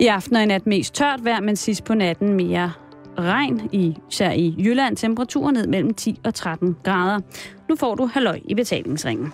[0.00, 2.72] I aften og i nat mest tørt vejr, men sidst på natten mere
[3.18, 4.96] regn, i, især i Jylland.
[4.96, 7.20] Temperaturen ned mellem 10 og 13 grader.
[7.68, 9.32] Nu får du halløj i betalingsringen.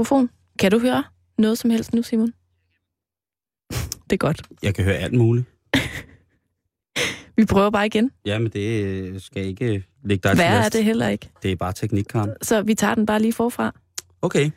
[0.00, 0.30] Mikrofon.
[0.58, 1.04] Kan du høre
[1.38, 2.32] noget som helst nu, Simon?
[4.10, 4.42] Det er godt.
[4.62, 5.46] Jeg kan høre alt muligt.
[7.36, 8.10] Vi prøver bare igen.
[8.26, 11.30] Ja, men det øh, skal ikke ligge dig til Hvad er det heller ikke?
[11.42, 12.30] Det er bare teknik, Karen.
[12.42, 13.72] Så vi tager den bare lige forfra.
[14.22, 14.50] Okay.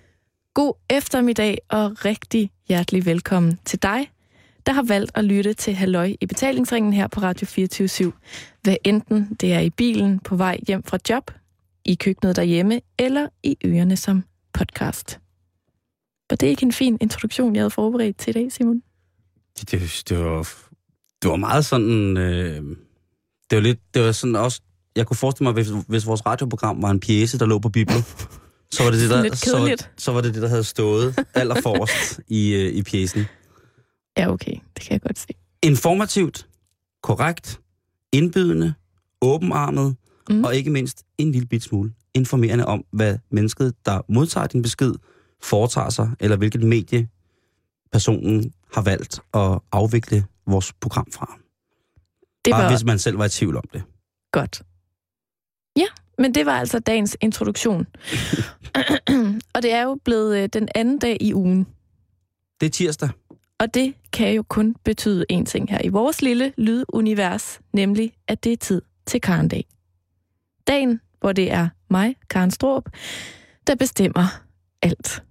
[0.53, 4.11] God eftermiddag og rigtig hjertelig velkommen til dig,
[4.65, 8.11] der har valgt at lytte til Halløj i betalingsringen her på Radio 24
[8.61, 11.31] Hvad enten det er i bilen på vej hjem fra job,
[11.85, 15.22] i køkkenet derhjemme eller i ørerne som podcast.
[16.29, 18.81] Var det ikke en fin introduktion, jeg havde forberedt til i dag, Simon?
[19.59, 20.49] Det, det, det, var,
[21.21, 22.17] det var meget sådan...
[22.17, 22.61] Øh,
[23.49, 23.79] det var lidt...
[23.93, 24.61] Det var sådan også...
[24.95, 28.01] Jeg kunne forestille mig, hvis, hvis vores radioprogram var en pjæse, der lå på Bibelen,
[28.71, 32.53] så var det det, der, så, så var det det, der havde stået allerforrest i,
[32.53, 33.25] øh, i pjæsen.
[34.17, 34.51] Ja, okay.
[34.51, 35.27] Det kan jeg godt se.
[35.63, 36.47] Informativt,
[37.03, 37.59] korrekt,
[38.11, 38.73] indbydende,
[39.21, 39.95] åbenarmet,
[40.29, 40.43] mm.
[40.43, 44.93] og ikke mindst en lille bit smule informerende om, hvad mennesket, der modtager din besked,
[45.43, 47.07] foretager sig, eller hvilket medie
[47.91, 51.37] personen har valgt at afvikle vores program fra.
[52.45, 53.83] Det Bare var hvis man selv var i tvivl om det.
[54.31, 54.61] godt.
[55.75, 55.85] Ja,
[56.17, 57.87] men det var altså dagens introduktion.
[59.55, 61.67] og det er jo blevet øh, den anden dag i ugen.
[62.59, 63.09] Det er tirsdag.
[63.59, 68.43] Og det kan jo kun betyde én ting her i vores lille lydunivers, nemlig at
[68.43, 69.65] det er tid til Karendag.
[70.67, 72.89] Dagen, hvor det er mig, Karen Stroop,
[73.67, 74.25] der bestemmer
[74.81, 75.23] alt.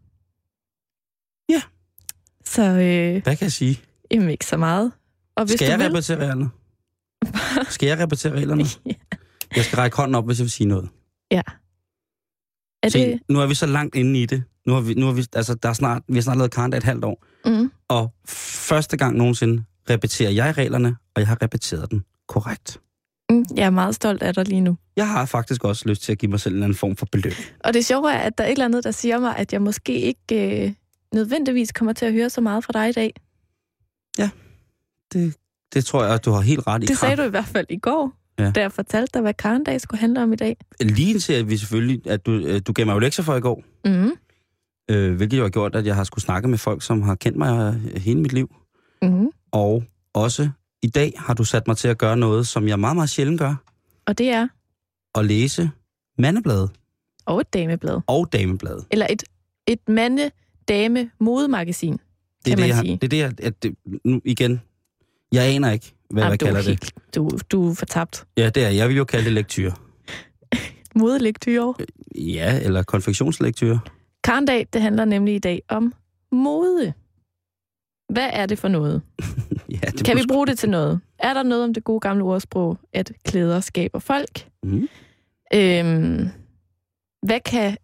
[2.58, 2.62] Ja.
[2.62, 3.80] Så øh, Hvad kan jeg sige?
[4.10, 4.92] jamen, ikke så meget.
[5.36, 6.50] Og hvis Skal jeg vil, repetere reglerne?
[7.74, 8.64] Skal jeg repetere reglerne?
[8.86, 8.92] Ja.
[9.56, 10.88] Jeg skal række hånden op, hvis jeg vil sige noget.
[11.30, 13.20] er Se, det...
[13.28, 14.42] nu er vi så langt inde i det.
[14.66, 16.78] Nu har vi, nu har vi, altså, der er snart, vi har snart lavet Karndag
[16.78, 17.24] et halvt år.
[17.44, 22.80] Mm, Og første gang nogensinde repeterer jeg reglerne, og jeg har repeteret den korrekt.
[23.30, 24.76] mm, jeg er meget stolt af dig lige nu.
[24.96, 27.32] Jeg har faktisk også lyst til at give mig selv en anden form for beløb.
[27.64, 29.62] Og det sjove er, at der er et eller andet, der siger mig, at jeg
[29.62, 30.72] måske ikke øh,
[31.14, 33.12] nødvendigvis kommer til at høre så meget fra dig i dag.
[35.12, 35.34] Det,
[35.74, 36.86] det tror jeg, at du har helt ret i.
[36.86, 38.44] Det sagde du i hvert fald i går, Ja.
[38.44, 38.50] ja.
[38.50, 40.56] da jeg fortalte dig, hvad Karendag skulle handle om i dag.
[40.80, 43.40] Lige indtil at vi selvfølgelig, at du, øh, du gav mig jo lektier for i
[43.40, 44.10] går, Mm.
[44.90, 47.38] øh, hvilket jo har gjort, at jeg har skulle snakke med folk, som har kendt
[47.38, 48.54] mig øh, hele mit liv.
[49.02, 49.28] Mm.
[49.52, 49.84] Og
[50.14, 50.50] også
[50.82, 53.38] i dag har du sat mig til at gøre noget, som jeg meget, meget sjældent
[53.40, 53.54] gør.
[54.06, 54.48] Og det er
[55.14, 55.70] At læse
[56.18, 56.68] mandeblade
[57.26, 58.00] og et dameblad.
[58.06, 58.84] og dameblade.
[58.90, 59.22] Eller et,
[59.66, 59.88] et
[60.70, 62.02] mande-dame-modemagasin, Det er
[62.44, 62.96] kan det, man jeg, sige.
[62.96, 63.74] det er det, jeg, at det,
[64.04, 64.60] nu igen,
[65.32, 66.68] jeg aner ikke, hvad Jamen, jeg er kalder det.
[66.68, 68.24] helt, du, du er fortabt.
[68.36, 69.72] Ja, det er, jeg vil jo kalde det lektyr.
[70.94, 71.74] Modelektyre.
[72.14, 73.78] Ja, eller konfektionslektyr.
[74.24, 75.94] Karendag, det handler nemlig i dag om
[76.32, 76.92] mode.
[78.12, 79.02] Hvad er det for noget?
[79.70, 81.00] Ja, det Kan vi bruge det til noget?
[81.18, 84.48] Er der noget om det gode gamle ordsprog, at klæder skaber folk?
[84.62, 84.88] Mhm.
[85.54, 86.28] Øhm,
[87.26, 87.76] hvad kan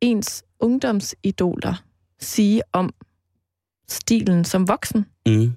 [0.00, 1.83] ens ungdomsidoler
[2.24, 2.90] sige om
[3.88, 5.06] stilen som voksen?
[5.26, 5.52] Mm.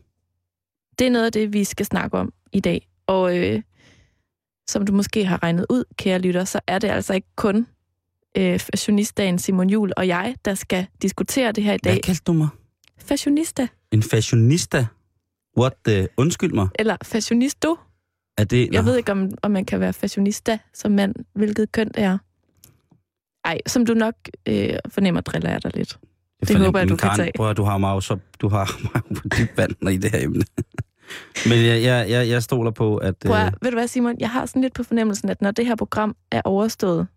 [1.00, 2.88] Det er noget af det, vi skal snakke om i dag.
[3.08, 3.62] Og øh,
[4.70, 7.68] som du måske har regnet ud, kære lytter, så er det altså ikke kun
[8.38, 12.04] øh, fashionistdagen Simon Jul og jeg, der skal diskutere det her i Hvad dag.
[12.04, 12.48] kaldte du mig?
[12.98, 14.86] Fashionista, En fashionista?
[15.58, 16.08] What the...
[16.18, 16.68] Undskyld mig.
[16.80, 17.78] eller fashionisto.
[18.38, 18.70] Er det...
[18.72, 22.18] Jeg ved ikke, om, om man kan være fashionista som mand, hvilket køn det er.
[23.46, 24.14] Ej, som du nok
[24.46, 26.00] øh, fornemmer, driller jeg dig lidt.
[26.40, 27.50] Det fornemmer- håber jeg, du kan Karen, tage.
[27.50, 28.18] At- du har mig jo så...
[28.40, 30.44] Du har mig på dybt vand i det her emne.
[31.50, 33.16] Men jeg, jeg, jeg, jeg stoler på, at...
[33.26, 34.16] Prøv, øh, ved du hvad, Simon?
[34.20, 37.08] Jeg har sådan lidt på fornemmelsen, at når det her program er overstået,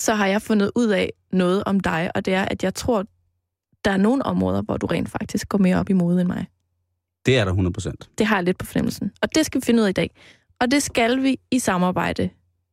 [0.00, 3.04] så har jeg fundet ud af noget om dig, og det er, at jeg tror,
[3.84, 6.46] der er nogle områder, hvor du rent faktisk går mere op i mode end mig.
[7.26, 8.10] Det er der 100 procent.
[8.18, 9.12] Det har jeg lidt på fornemmelsen.
[9.22, 10.10] Og det skal vi finde ud af i dag.
[10.60, 12.30] Og det skal vi i samarbejde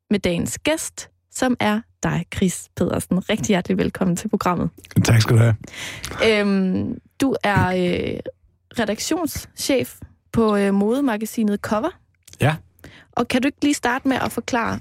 [0.10, 3.30] med dagens gæst, som er dig, Chris Pedersen.
[3.30, 4.70] Rigtig hjertelig velkommen til programmet.
[5.04, 5.56] Tak skal du have.
[6.28, 8.20] Øhm, du er øh,
[8.80, 10.00] redaktionschef
[10.32, 11.90] på øh, modemagasinet Cover.
[12.42, 12.56] Ja.
[13.12, 14.80] Og kan du ikke lige starte med at forklare,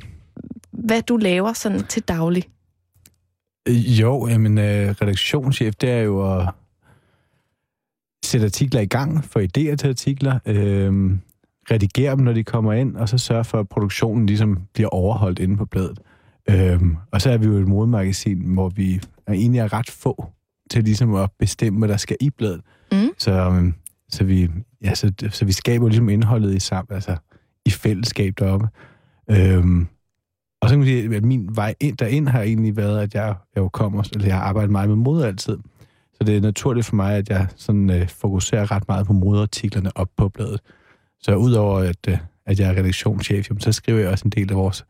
[0.70, 2.44] hvad du laver sådan til daglig.
[3.68, 6.48] Øh, Jo, jamen, øh, redaktionschef, det er jo at
[8.24, 11.12] sætte artikler i gang, få idéer til artikler, øh,
[11.70, 15.38] redigere dem, når de kommer ind, og så sørge for, at produktionen ligesom bliver overholdt
[15.38, 15.98] inde på bladet.
[16.50, 16.80] Øh,
[17.12, 20.26] og så er vi jo et modemagasin, hvor vi er egentlig er ret få
[20.70, 22.60] til ligesom at bestemme, hvad der skal i bladet.
[22.92, 23.08] Mm.
[23.18, 23.72] Så, øh,
[24.08, 24.48] så, vi,
[24.84, 27.16] ja, så, så vi skaber ligesom indholdet i sammen, altså
[27.66, 28.68] i fællesskab deroppe.
[29.30, 29.86] Øh,
[30.62, 33.34] og så kan man sige, at min vej ind, derind har egentlig været, at jeg,
[33.54, 35.58] jeg jo kommer, eller jeg har arbejdet meget med mode altid.
[36.14, 39.96] Så det er naturligt for mig, at jeg sådan, øh, fokuserer ret meget på modeartiklerne
[39.96, 40.60] op på bladet.
[41.20, 44.50] Så udover at, øh, at jeg er redaktionschef, jamen, så skriver jeg også en del
[44.50, 44.84] af vores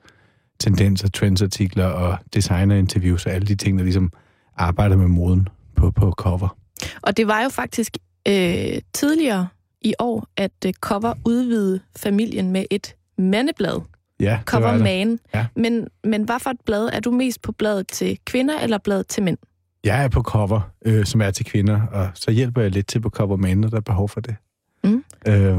[0.62, 4.12] tendenser, trendsartikler og designerinterviews og alle de ting, der ligesom
[4.56, 6.56] arbejder med moden på, på cover.
[7.02, 7.96] Og det var jo faktisk
[8.28, 9.48] øh, tidligere
[9.80, 13.80] i år, at øh, Cover udvidede familien med et mandeblad.
[14.20, 14.80] Ja, det Cover det.
[14.80, 15.18] Man.
[15.34, 15.46] Ja.
[15.56, 16.90] Men, men hvad for et blad?
[16.92, 19.38] Er du mest på bladet til kvinder eller bladet til mænd?
[19.84, 23.00] Jeg er på cover, øh, som er til kvinder, og så hjælper jeg lidt til
[23.00, 24.36] på cover mænd, når der er behov for det.
[24.84, 25.04] Mm.
[25.28, 25.58] Øh,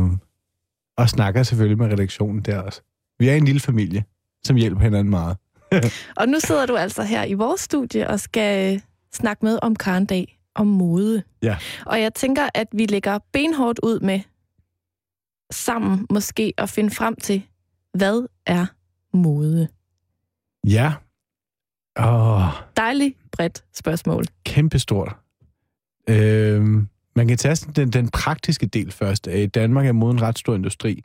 [0.98, 2.82] og snakker selvfølgelig med redaktionen der også.
[3.20, 4.04] Vi er en lille familie,
[4.48, 5.38] som hjælper hinanden meget.
[6.20, 8.82] Og nu sidder du altså her i vores studie og skal øh,
[9.14, 11.24] snakke med om Karen Dag om mode.
[11.44, 11.58] Ja.
[11.86, 14.20] Og jeg tænker, at vi lægger benhårdt ud med
[15.52, 17.44] sammen måske at finde frem til,
[17.94, 18.66] hvad er
[19.14, 19.68] mode?
[20.68, 20.94] Ja.
[22.00, 22.44] Åh,
[22.78, 24.26] Dejligt bredt spørgsmål.
[24.46, 25.16] kæmpestort.
[26.10, 26.64] Øh,
[27.16, 29.28] man kan tage den, den praktiske del først.
[29.28, 31.04] I Danmark er moden en ret stor industri.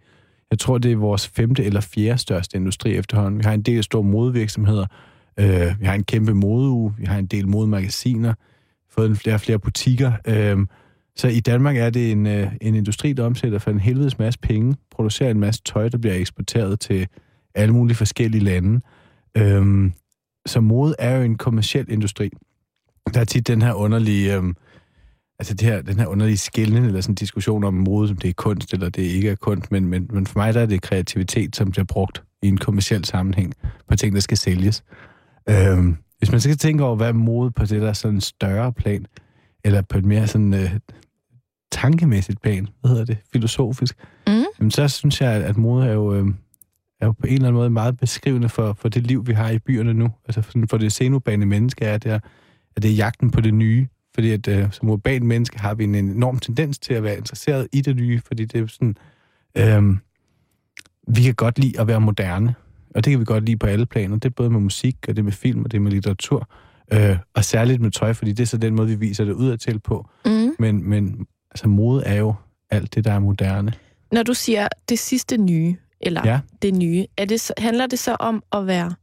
[0.51, 3.39] Jeg tror, det er vores femte eller fjerde største industri efterhånden.
[3.39, 4.87] Vi har en del store modevirksomheder.
[5.41, 6.95] Øh, vi har en kæmpe modeuge.
[6.99, 8.35] Vi har en del modemagasiner.
[8.91, 10.13] Fået en flere flere butikker.
[10.27, 10.67] Øh,
[11.17, 14.41] så i Danmark er det en, øh, en industri, der omsætter for en helvedes masse
[14.41, 14.77] penge.
[14.91, 17.07] Producerer en masse tøj, der bliver eksporteret til
[17.55, 18.81] alle mulige forskellige lande.
[19.37, 19.91] Øh,
[20.47, 22.31] så mode er jo en kommersiel industri.
[23.15, 24.37] Der er tit den her underlige...
[24.37, 24.43] Øh,
[25.39, 28.29] altså det her, den her underlige skældning, eller sådan en diskussion om mode, som det
[28.29, 30.83] er kunst, eller det ikke er kunst, men, men, men for mig der er det
[30.83, 33.55] kreativitet, som bliver brugt i en kommersiel sammenhæng
[33.89, 34.85] på ting, der skal sælges.
[35.49, 38.73] Øhm, hvis man skal tænke over, hvad er mode på det der sådan en større
[38.73, 39.07] plan,
[39.65, 40.71] eller på et mere sådan øh,
[41.73, 43.97] tankemæssigt plan, hvad hedder det, filosofisk,
[44.27, 44.45] Mm.
[44.59, 46.27] jamen, så synes jeg, at, at mode er jo, øh,
[47.01, 49.51] er jo på en eller anden måde meget beskrivende for, for det liv, vi har
[49.51, 50.11] i byerne nu.
[50.29, 52.19] Altså for, for det senubane menneske er, det er,
[52.77, 53.87] at det er jagten på det nye,
[54.19, 57.69] fordi at øh, som urban menneske har vi en enorm tendens til at være interesseret
[57.73, 58.97] i det nye, fordi det er sådan,
[59.55, 59.97] øh,
[61.17, 62.55] vi kan godt lide at være moderne,
[62.95, 64.15] og det kan vi godt lide på alle planer.
[64.17, 66.49] Det er både med musik, og det er med film, og det er med litteratur,
[66.93, 69.79] øh, og særligt med tøj, fordi det er så den måde, vi viser det udadtil
[69.79, 70.09] på.
[70.27, 70.51] Mm.
[70.59, 72.35] Men, men altså, mode er jo
[72.71, 73.73] alt det, der er moderne.
[74.13, 76.41] Når du siger det sidste nye, eller Ja.
[76.63, 78.95] det nye, er det, handler det så om at være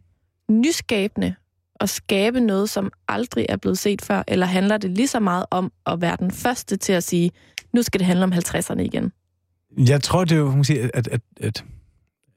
[0.50, 1.36] nyskabende
[1.80, 5.46] at skabe noget, som aldrig er blevet set før, eller handler det lige så meget
[5.52, 7.32] om at være den første til at sige,
[7.74, 9.12] nu skal det handle om 50'erne igen?
[9.78, 11.64] Jeg tror, det er jo, sige, at, at, at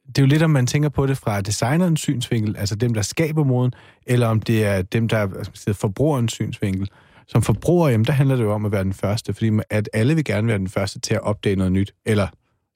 [0.06, 3.02] det er jo lidt, om man tænker på det fra designerens synsvinkel, altså dem, der
[3.02, 3.72] skaber moden,
[4.06, 6.90] eller om det er dem, der er forbrugerens synsvinkel.
[7.26, 10.14] Som forbruger, jamen, der handler det jo om at være den første, fordi at alle
[10.14, 12.28] vil gerne være den første til at opdage noget nyt, eller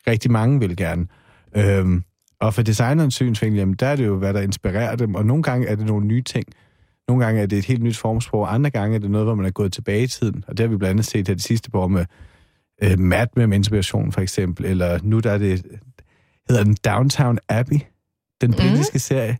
[0.06, 1.06] rigtig mange vil gerne.
[1.56, 2.04] Øhm,
[2.42, 5.42] og for designerens synsvinkel, jamen, der er det jo, hvad der inspirerer dem, og nogle
[5.42, 6.44] gange er det nogle nye ting.
[7.08, 9.46] Nogle gange er det et helt nyt formsprog, andre gange er det noget, hvor man
[9.46, 11.70] er gået tilbage i tiden, og det har vi blandt andet set her de sidste
[11.70, 12.04] par år med
[12.82, 15.66] øh, Mad med inspiration, for eksempel, eller nu der er det,
[16.48, 17.78] hedder den Downtown Abbey,
[18.40, 18.58] den Mhm.
[18.58, 18.98] britiske mm.
[18.98, 19.38] serie,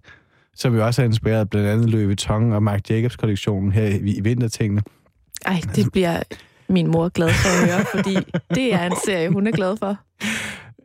[0.55, 3.97] som jo også er inspireret blandt andet Louis Vuitton og Marc Jacobs kollektionen her i,
[3.99, 4.83] i vintertingene.
[5.47, 6.23] Ej, det bliver
[6.69, 9.97] min mor glad for at høre, fordi det er en serie, hun er glad for.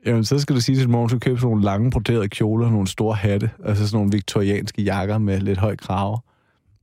[0.05, 2.65] Jamen, så skal du sige til mor, at du købe sådan nogle lange broderede kjoler
[2.65, 6.17] og nogle store hatte, altså sådan nogle viktorianske jakker med lidt høj krave.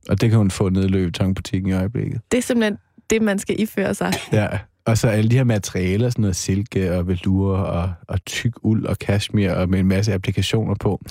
[0.09, 2.21] Og det kan hun få nede i Louis Vuitton-butikken i øjeblikket.
[2.31, 2.77] Det er simpelthen
[3.09, 4.13] det, man skal iføre sig.
[4.31, 4.47] Ja,
[4.85, 8.85] og så alle de her materialer, sådan noget silke og velour og, og tyk uld
[8.85, 11.01] og cashmere og med en masse applikationer på.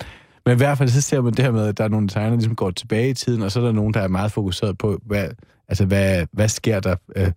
[0.47, 2.29] Men i hvert fald så ser man det her med, at der er nogle designer,
[2.29, 4.79] der ligesom går tilbage i tiden, og så er der nogen, der er meget fokuseret
[4.79, 5.29] på, hvad,
[5.69, 7.31] altså hvad, hvad sker der, øh,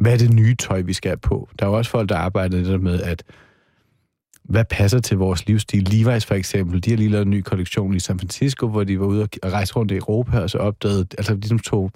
[0.00, 1.48] hvad er det nye tøj, vi skal på.
[1.58, 3.22] Der er jo også folk, der arbejder lidt med, at
[4.48, 5.86] hvad passer til vores livsstil.
[5.88, 9.00] Levi's for eksempel, de har lige lavet en ny kollektion i San Francisco, hvor de
[9.00, 11.90] var ude og rejse rundt i Europa, og så opdagede, altså de som tog,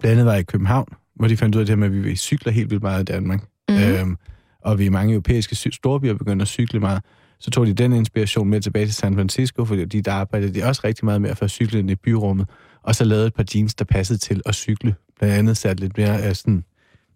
[0.00, 2.16] blandt andet var i København, hvor de fandt ud af det her med, at vi
[2.16, 3.44] cykler helt vildt meget i Danmark.
[3.68, 3.78] Mhm.
[3.78, 3.84] Mm.
[3.84, 4.16] Øhm,
[4.64, 7.02] og vi i mange europæiske storbyer begyndte at cykle meget.
[7.38, 10.64] Så tog de den inspiration med tilbage til San Francisco, fordi de der arbejdede de
[10.64, 12.48] også rigtig meget med at få cyklet ind i byrummet,
[12.82, 14.94] og så lavede et par jeans, der passede til at cykle.
[15.18, 16.64] Blandt andet sat lidt mere, sådan,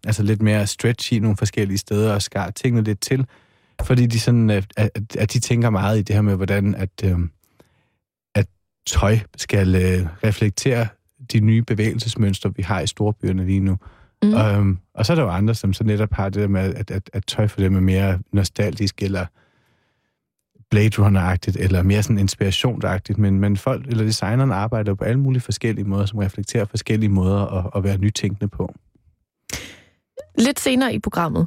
[0.07, 3.26] altså lidt mere stretch i nogle forskellige steder, og skar tingene lidt til,
[3.83, 6.90] fordi de sådan, at, at, at de tænker meget i det her med, hvordan at,
[7.04, 7.19] øh,
[8.35, 8.47] at
[8.87, 10.87] tøj skal øh, reflektere
[11.33, 13.78] de nye bevægelsesmønstre, vi har i storbyerne lige nu.
[14.23, 14.35] Mm.
[14.35, 16.90] Um, og så er der jo andre, som så netop har det der med, at,
[16.90, 19.26] at, at tøj for dem er mere nostalgisk, eller
[20.71, 25.43] Blade Runner-agtigt, eller mere sådan inspirationsagtigt, men, men folk, eller designerne arbejder på alle mulige
[25.43, 28.75] forskellige måder, som reflekterer forskellige måder at, at være nytænkende på.
[30.38, 31.47] Lidt senere i programmet,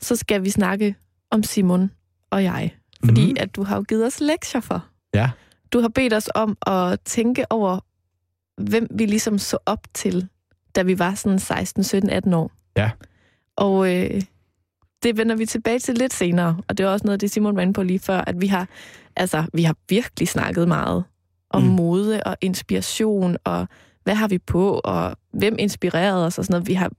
[0.00, 0.94] så skal vi snakke
[1.30, 1.90] om Simon
[2.30, 2.74] og jeg.
[3.04, 3.36] Fordi mm-hmm.
[3.40, 4.86] at du har jo givet os lektier for.
[5.14, 5.30] Ja.
[5.72, 7.78] Du har bedt os om at tænke over,
[8.62, 10.28] hvem vi ligesom så op til,
[10.76, 12.50] da vi var sådan 16, 17, 18 år.
[12.76, 12.90] Ja.
[13.56, 14.22] Og øh,
[15.02, 16.56] det vender vi tilbage til lidt senere.
[16.68, 18.68] Og det er også noget, det Simon var inde på lige før, at vi har,
[19.16, 21.04] altså, vi har virkelig snakket meget
[21.50, 21.68] om Mm.
[21.68, 21.74] mm.
[21.74, 23.68] mode og inspiration, og
[24.04, 26.68] hvad har vi på, og hvem inspirerede os og sådan noget.
[26.68, 26.90] Vi har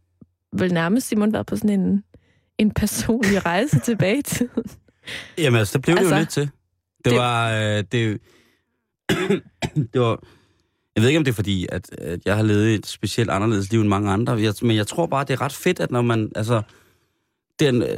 [0.54, 2.04] vel nærmest, Simon, været på sådan en,
[2.58, 4.64] en personlig rejse tilbage i tiden.
[5.38, 6.58] Jamen altså, det blev altså, Altså, det jo lidt til.
[6.98, 7.52] Det, det- det var...
[7.52, 8.22] Øh, det,
[9.94, 10.24] det var...
[10.96, 13.72] Jeg ved ikke, om det er fordi, at, at jeg har levet et specielt anderledes
[13.72, 16.02] liv end mange andre, jeg, men jeg tror bare, det er ret fedt, at når
[16.02, 16.32] man...
[16.36, 16.62] Altså,
[17.60, 17.98] den, øh,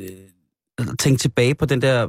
[0.00, 2.08] øh, tænke tilbage på den der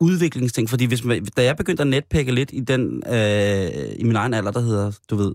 [0.00, 4.16] udviklingsting, fordi hvis man, da jeg begyndte at netpække lidt i den, øh, i min
[4.16, 5.34] egen alder, der hedder, du ved,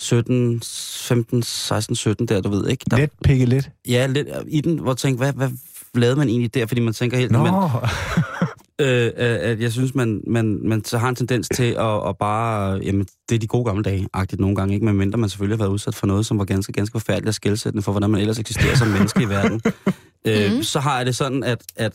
[0.00, 2.84] 17, 15, 16, 17 der, du ved, ikke?
[2.90, 3.70] Der, Let pikke lidt.
[3.88, 5.50] Ja, lidt i den, hvor jeg tænkte, hvad, hvad
[5.94, 6.66] lavede man egentlig der?
[6.66, 7.32] Fordi man tænker helt...
[7.32, 7.54] Nå, Man,
[8.80, 12.80] øh, at jeg synes, man, man, man så har en tendens til at, at bare...
[12.82, 14.86] Jamen, det er de gode gamle dage-agtigt nogle gange, ikke?
[14.86, 17.34] Men mindre man selvfølgelig har været udsat for noget, som var ganske, ganske forfærdeligt og
[17.34, 19.60] skældsættende for, hvordan man ellers eksisterer som menneske i verden.
[20.26, 20.62] øh, Mhm.
[20.62, 21.62] Så har jeg det sådan, at...
[21.76, 21.92] at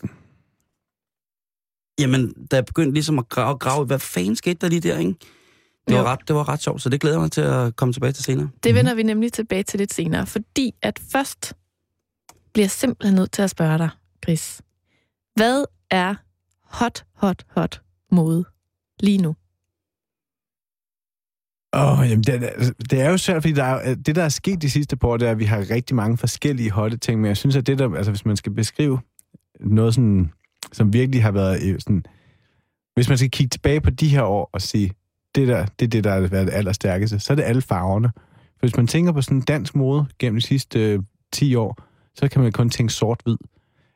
[1.99, 5.15] Jamen, da jeg begyndte ligesom at grave, grave hvad fanden skete der lige der, ikke?
[5.87, 7.93] Det var, ret, det var ret sjovt, så det glæder jeg mig til at komme
[7.93, 8.49] tilbage til senere.
[8.63, 11.53] Det vender vi nemlig tilbage til lidt senere, fordi at først
[12.53, 13.89] bliver jeg simpelthen nødt til at spørge dig,
[14.23, 14.61] Chris.
[15.35, 16.15] Hvad er
[16.63, 18.45] hot, hot, hot mode
[18.99, 19.35] lige nu?
[21.75, 24.29] Åh, oh, jamen det, er- det er jo svært, fordi der er, det, der er
[24.29, 27.21] sket de sidste par år, det er, at vi har rigtig mange forskellige hotte ting,
[27.21, 28.99] men jeg synes, at det der, altså hvis man skal beskrive
[29.59, 30.31] noget sådan,
[30.71, 32.05] som virkelig har været øh, sådan,
[32.93, 34.93] hvis man skal kigge tilbage på de her år og sige,
[35.35, 38.11] det der, det er det, der har været det allerstærkeste, så er det alle farverne.
[38.59, 40.99] For hvis man tænker på sådan dansk mode gennem de sidste øh,
[41.31, 41.77] 10 år,
[42.15, 43.37] så kan man kun tænke sort-hvid.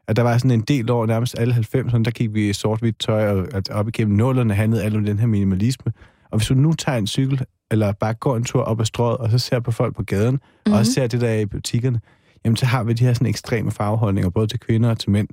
[0.07, 2.99] At der var sådan en del år, nærmest alle 90'erne, der gik vi i sort-hvidt
[2.99, 5.91] tøj, og at op igennem nullerne handlede alt om den her minimalisme.
[6.31, 7.41] Og hvis du nu tager en cykel,
[7.71, 10.35] eller bare går en tur op ad strøget, og så ser på folk på gaden,
[10.35, 10.73] mm-hmm.
[10.73, 12.01] og også ser det, der er i butikkerne,
[12.45, 15.27] jamen så har vi de her sådan ekstreme farveholdninger, både til kvinder og til mænd.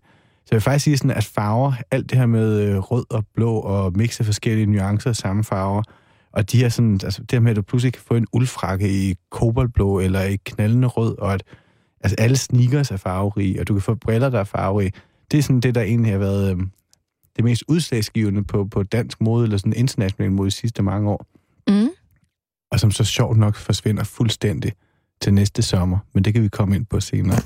[0.46, 3.26] Så jeg vil faktisk sige sådan, at farver, alt det her med øh, rød og
[3.34, 5.82] blå, og mixe forskellige nuancer af samme farver,
[6.32, 8.88] og de her sådan, altså det her med, at du pludselig kan få en uldfrakke
[8.90, 11.42] i koboldblå, eller i knaldende rød, og at
[12.00, 14.92] altså alle sneakers er farverige, og du kan få briller, der er farverige.
[15.30, 16.58] Det er sådan det, der egentlig har været øh,
[17.36, 21.26] det mest udslagsgivende på, på dansk mode, eller sådan international mode de sidste mange år
[21.68, 21.88] Mm.
[22.70, 24.72] og som så sjovt nok forsvinder fuldstændig
[25.20, 27.38] til næste sommer, men det kan vi komme ind på senere.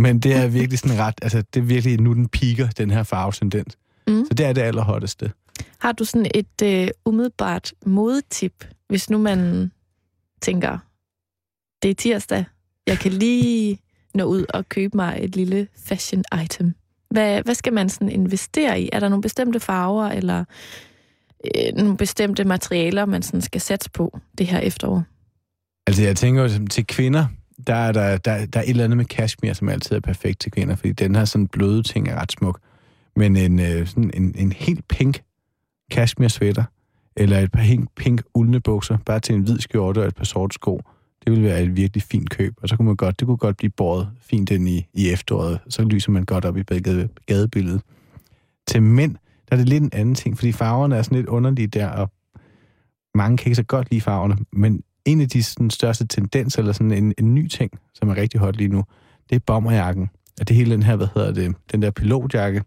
[0.00, 3.02] Men det er virkelig sådan ret, altså det er virkelig nu den piker, den her
[3.02, 3.78] farvetendens.
[4.06, 4.24] Mm.
[4.24, 5.32] Så det er det allerhotteste.
[5.78, 9.70] Har du sådan et øh, umiddelbart modetip, hvis nu man
[10.42, 10.78] tænker,
[11.82, 12.44] det er tirsdag,
[12.86, 13.78] jeg kan lige
[14.14, 16.74] nå ud og købe mig et lille fashion item.
[17.10, 18.88] Hvad, hvad skal man sådan investere i?
[18.92, 20.44] Er der nogle bestemte farver, eller
[21.44, 25.04] øh, nogle bestemte materialer, man sådan skal satse på det her efterår?
[25.86, 27.26] Altså jeg tænker jo, til kvinder,
[27.66, 30.40] der er der, der, der er et eller andet med kashmir, som altid er perfekt
[30.40, 32.60] til kvinder, fordi den her sådan bløde ting er ret smuk.
[33.16, 35.22] Men en, øh, sådan en, en helt pink
[35.90, 36.64] kashmir sweater,
[37.16, 40.24] eller et par pink, pink uldne bukser, bare til en hvid skjorte og et par
[40.24, 40.80] sorte sko,
[41.24, 42.54] det ville være et virkelig fint køb.
[42.62, 45.58] Og så kunne man godt, det kunne godt blive båret fint ind i, i efteråret.
[45.68, 47.82] Så lyser man godt op i gade, gadebilledet.
[48.66, 49.16] Til mænd,
[49.48, 52.10] der er det lidt en anden ting, fordi farverne er sådan lidt underlige der, og
[53.14, 56.72] mange kan ikke så godt lide farverne, men en af de sådan, største tendenser, eller
[56.72, 58.84] sådan en, en ny ting, som er rigtig hot lige nu,
[59.30, 60.10] det er bomberjakken.
[60.40, 62.62] Og det hele den her, hvad hedder det, den der pilotjakke,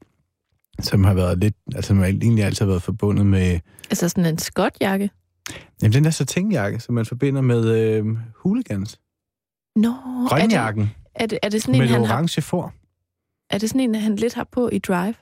[0.79, 3.59] som har været lidt, altså som egentlig altid har været forbundet med,
[3.89, 5.09] Altså sådan en skotjakke?
[5.81, 8.05] jamen den der satinjakke, som man forbinder med øh,
[8.37, 8.99] hooligans.
[9.75, 12.41] Nå, er det, Grønjakken er, det, er det sådan en, med det han har, orange
[12.41, 12.73] for.
[13.49, 15.15] er det sådan en, han lidt har på i Drive?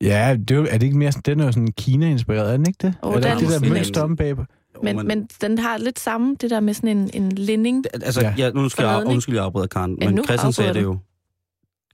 [0.00, 2.56] Ja, det er, jo, er det ikke mere sådan, den er jo sådan Kina-inspireret, er
[2.56, 2.94] den ikke det?
[3.02, 4.44] Åh, er der er ikke det der mønster om bag på?
[4.82, 7.84] Men, men, men den har lidt samme, det der med sådan en, en linding.
[7.94, 8.34] Altså, Ja.
[8.38, 8.44] ja.
[8.44, 10.98] Ja, nu skal jeg, undskyld, jeg afbryder, Karen, Ja, men Christian sagde det jo.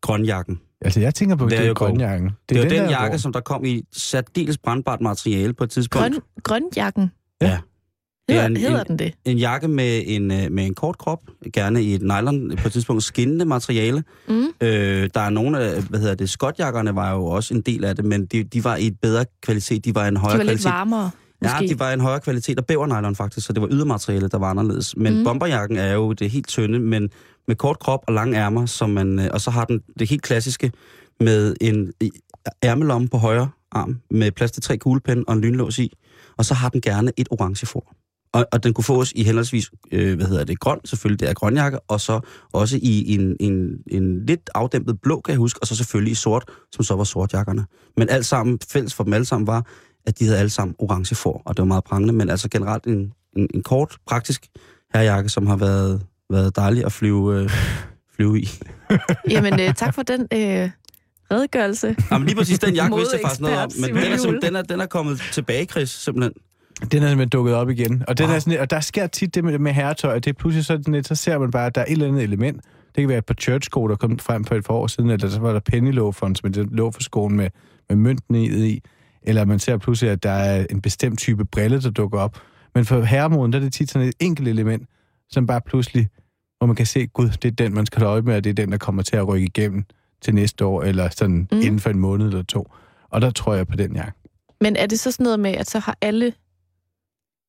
[0.01, 0.61] Grønjakken.
[0.81, 2.31] Altså, jeg tænker på, Det det, er det er grønjakken.
[2.49, 5.65] Det er jo den, der, jakke, hvor- som der kom i særdeles brandbart materiale på
[5.65, 6.09] et tidspunkt.
[6.13, 7.11] Grøn, grønjakken.
[7.43, 7.59] Ja.
[8.29, 9.15] Det er Hedder, en- hedder en- den det?
[9.25, 11.21] En jakke med en, øh, med en kort krop,
[11.53, 14.05] gerne i et nylon, på et tidspunkt skinnende materiale.
[14.29, 14.45] Mm.
[14.61, 17.97] Øh, der er nogle af, hvad hedder det, skotjakkerne var jo også en del af
[17.97, 20.39] det, men de, de var i et bedre kvalitet, de var i en De højere
[20.39, 20.73] var lidt kvalitet.
[20.73, 21.11] varmere,
[21.45, 21.65] måske.
[21.65, 24.51] Ja, de var en højere kvalitet og bævernylon faktisk, så det var ydermateriale, der var
[24.51, 24.97] anderledes.
[24.97, 25.25] Men Mm.
[25.25, 27.11] bomberjakken er jo det helt tynde, men
[27.49, 30.23] med kort krop og lange ærmer, som man, øh, og så har den det helt
[30.23, 30.73] klassiske
[31.21, 31.93] med en
[32.65, 35.93] ærmelomme på højre arm, med plads til tre kuglepinde og en lynlås i,
[36.37, 37.95] og så har den gerne et orange for.
[38.33, 41.35] Og, og den kunne fås i henholdsvis, øh, hvad hedder det, grøn, selvfølgelig, det er
[41.35, 42.21] grønjakke, og så
[42.53, 46.15] også i en, en, en lidt afdæmpet blå, kan jeg huske, og så selvfølgelig i
[46.15, 47.65] sort, som så var sortjakkerne.
[47.97, 49.67] Men alt sammen, fælles for dem alle sammen var,
[50.07, 52.85] at de havde alle sammen orange for, og det var meget prangende, men altså generelt
[52.85, 54.47] en, en, en kort, praktisk
[54.95, 57.51] herjakke, som har været, været dejlig at flyve, øh,
[58.17, 58.49] flyve i.
[59.31, 60.71] Jamen, øh, tak for den øh,
[61.33, 61.97] redegørelse.
[62.11, 64.57] Jamen lige præcis den jakke vidste jeg faktisk noget om, men den er, simpelthen- den,
[64.57, 66.33] er, den er kommet tilbage, Chris, simpelthen.
[66.93, 68.05] Den er simpelthen dukket op igen.
[68.09, 68.35] Og, den Wow.
[68.35, 70.95] er sådan, og der sker tit det med, med herretøj, at det er pludselig sådan
[70.95, 72.57] lidt, så ser man bare, at der er et eller andet element.
[72.95, 75.29] Det kan være et par church-sko, der kom frem for et par år siden, eller
[75.29, 77.49] så var der penny-loaferen, som er det lå for skoen med,
[77.89, 78.83] med mønten i, i.
[79.25, 82.39] Eller man ser pludselig, at der er en bestemt type brille, der dukker op.
[82.75, 84.89] Men for herremoden, der er det tit sådan et enkelt element,
[85.31, 86.09] som bare pludselig,
[86.59, 88.51] hvor man kan se, gud, det er den, man skal holde øje med, og det
[88.51, 89.85] er den, der kommer til at rykke igennem
[90.23, 91.47] til næste år, eller sådan Mm.
[91.53, 91.59] mm.
[91.61, 92.73] inden for en måned eller to.
[93.11, 94.13] Og der tror jeg på den jakke.
[94.61, 96.33] Men er det så sådan noget med, at så har alle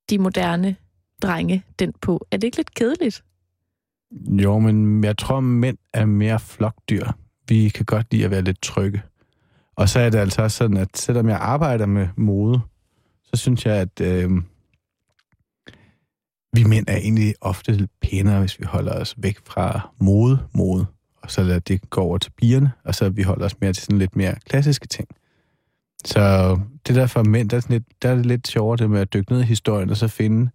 [0.09, 0.75] de moderne
[1.21, 2.27] drenge den på?
[2.31, 3.23] Er det ikke lidt kedeligt?
[4.27, 7.07] Jo, men jeg tror, mænd er mere flokdyr.
[7.49, 9.01] Vi kan godt lide at være lidt trygge.
[9.75, 12.59] Og så er det altså også sådan, at selvom jeg arbejder med mode,
[13.23, 14.31] så synes jeg, at øh,
[16.53, 20.85] vi mænd er egentlig ofte lidt pænere, hvis vi holder os væk fra mode, mode,
[21.21, 23.83] og så lader det gå over til bierne, og så vi holder os mere til
[23.83, 25.07] sådan lidt mere klassiske ting.
[26.05, 26.55] Så
[26.87, 28.99] det der for mænd, der er, sådan lidt, der er det lidt sjovere det med
[29.01, 30.49] at dykke ned i historien, og så finde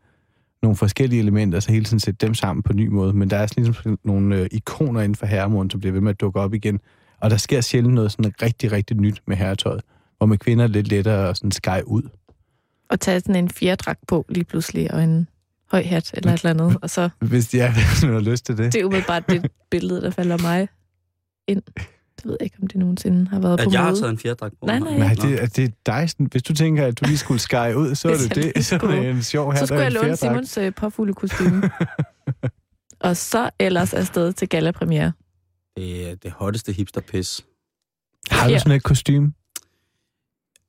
[0.62, 3.12] nogle forskellige elementer, og så hele tiden sætte dem sammen på en ny måde.
[3.12, 6.11] Men der er sådan ligesom nogle øh, ikoner inden for herremoden, som bliver ved med
[6.11, 6.81] at dukke op igen.
[7.21, 9.83] Og der sker sjældent noget sådan rigtig, rigtig nyt med herretøjet,
[10.19, 12.03] hvor med kvinder er lidt lettere at sådan skære ud.
[12.91, 15.29] At tage sådan en fjerdragt på lige pludselig, og en
[15.71, 18.47] høj hat eller et eller andet, og så Hvis de er, hvis man har lyst
[18.47, 18.73] til det.
[18.73, 20.68] det er umiddelbart det billede, der falder mig
[21.49, 21.62] ind.
[22.16, 24.01] Det ved jeg ikke, om det nogensinde har været på At jeg har mode.
[24.01, 24.66] taget en fjerdragt på.
[24.66, 24.99] Nej, nej.
[24.99, 26.11] Nej, det, er- det er dig.
[26.11, 28.64] Sådan, hvis du tænker, at du lige skulle skære ud, så er det jeg det.
[28.66, 29.59] Så er det en sjov her.
[29.59, 31.71] Så skulle jeg låne Simons øh, påfulde kostume.
[33.01, 35.12] og så ellers afsted til gallapremiere.
[35.81, 37.45] Det er det hotteste hipster-pis.
[38.31, 39.33] Har du sådan et kostume?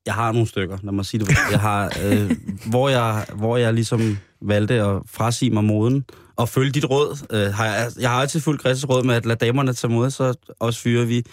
[0.05, 1.37] Jeg har nogle stykker, lad mig sige det.
[1.51, 2.31] Jeg har, øh,
[2.69, 7.25] hvor, jeg, hvor jeg ligesom valgte at frasige mig moden og følge dit råd.
[7.31, 10.11] Øh, har jeg, jeg har altid fulgt Chris' råd med at lade damerne tage mode,
[10.11, 11.23] så også fyrer vi.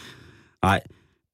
[0.63, 0.81] Nej,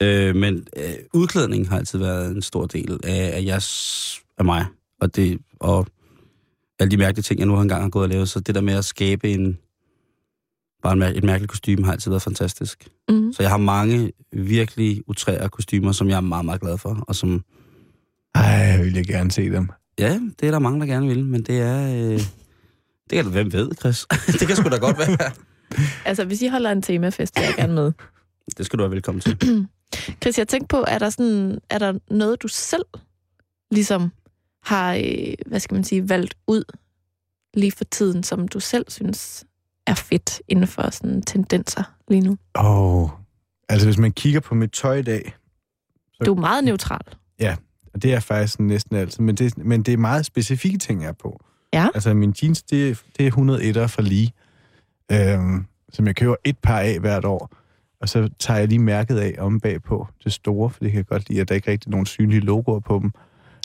[0.02, 4.66] øh, men øh, udklædning har altid været en stor del af, af, jeres, af mig.
[5.00, 5.86] Og, det, og
[6.78, 8.28] alle de mærkelige ting, jeg nu engang har gået og lavet.
[8.28, 9.58] Så det der med at skabe en,
[10.84, 12.88] bare et mærkeligt kostume har altid været fantastisk.
[13.08, 13.32] Mm.
[13.32, 17.14] Så jeg har mange virkelig utrære kostymer, som jeg er meget, meget glad for, og
[17.14, 17.44] som
[18.34, 19.68] Ej, jeg vil jeg gerne se dem.
[19.98, 21.94] Ja, det er der mange, der gerne vil, men det er...
[21.94, 22.20] Øh,
[23.10, 24.06] det kan hvem ved, Chris.
[24.40, 25.30] det kan sgu da godt være.
[26.04, 27.92] Altså, hvis I holder en temafest, vil jeg gerne med.
[28.58, 29.38] Det skal du være velkommen til.
[30.22, 32.84] Chris, jeg tænkte på, er der, sådan, er der noget, du selv
[33.70, 34.12] ligesom
[34.62, 36.64] har, øh, hvad skal man sige, valgt ud
[37.54, 39.44] lige for tiden, som du selv synes
[39.86, 42.36] er fedt inden for sådan tendenser lige nu?
[42.58, 43.10] Åh, oh,
[43.68, 45.34] altså hvis man kigger på mit tøj i dag,
[46.26, 47.00] Du er meget neutral.
[47.94, 51.08] og det er faktisk næsten altid, men det, men det er meget specifikke ting, jeg
[51.08, 51.40] er på.
[51.72, 51.88] Ja.
[51.94, 54.28] Altså min jeans, det, er- det er 101'er fra Lee,
[55.12, 57.50] øhm, som jeg køber et par af hvert år.
[58.00, 61.06] Og så tager jeg lige mærket af om bagpå, det store, for det kan jeg
[61.06, 63.12] godt lide, at der ikke rigtig er nogen synlige logoer på dem.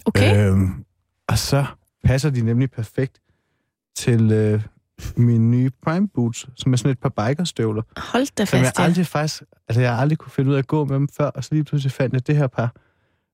[0.05, 0.49] Okay?
[0.51, 0.85] Øhm,
[1.27, 1.65] og så
[2.03, 3.21] passer de nemlig perfekt
[3.95, 4.61] til øh,
[5.17, 8.79] mine nye Prime Boots, som er sådan et par bikerstøvler, Hold da som jeg fast,
[8.79, 8.83] ja.
[8.83, 11.25] aldrig faktisk, altså jeg har aldrig kunne finde ud af at gå med dem før,
[11.25, 12.75] og så lige pludselig fandt jeg det her par,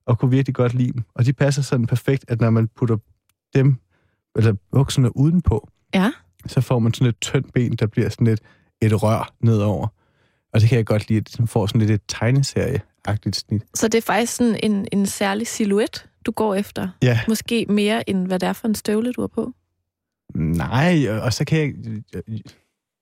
[0.07, 1.03] og kunne virkelig godt lide dem.
[1.15, 2.97] Og de passer sådan perfekt, at når man putter
[3.55, 3.75] dem,
[4.35, 6.11] eller bukserne udenpå, Ja.
[6.47, 8.39] så får man sådan et tyndt ben, der bliver sådan et,
[8.81, 9.87] et rør nedover.
[10.53, 13.63] Og det kan jeg godt lide, at det får sådan lidt et tegneserie-agtigt snit.
[13.73, 16.87] Så det er faktisk sådan en, en særlig silhuet, du går efter?
[17.03, 19.51] Ja, Måske mere, end hvad det er for en støvle, du har på?
[20.35, 21.73] Nej, og så kan jeg...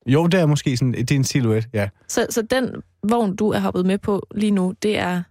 [0.07, 1.89] Jo, det er måske sådan, det er en silhuet, ja.
[2.07, 2.69] Så, så den
[3.09, 5.23] vogn, du er hoppet med på lige nu, det er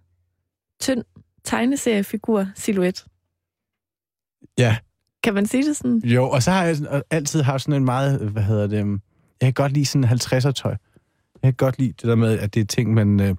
[0.80, 1.04] tynd
[1.44, 3.04] tegneseriefigur silhuet.
[4.58, 4.76] Ja,
[5.22, 5.98] Kan man sige det sådan?
[6.04, 9.52] Jo, og så har jeg altid haft sådan en meget, hvad hedder det, jeg kan
[9.52, 10.76] godt lide sådan 50'er tøj.
[11.42, 13.34] Jeg kan godt lide det der med, at det er ting, man øh,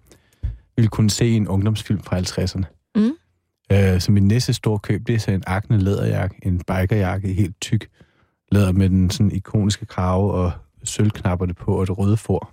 [0.76, 2.92] ville kunne se i en ungdomsfilm fra 50'erne.
[2.96, 3.12] Mm.
[3.72, 7.62] Øh, så min næste store køb, det er så en akne læderjakke, en bikerjakke, helt
[7.62, 7.90] tyk,
[8.54, 10.52] Læder med den sådan ikoniske krave og
[10.84, 12.52] sølvknapperne på og det røde for.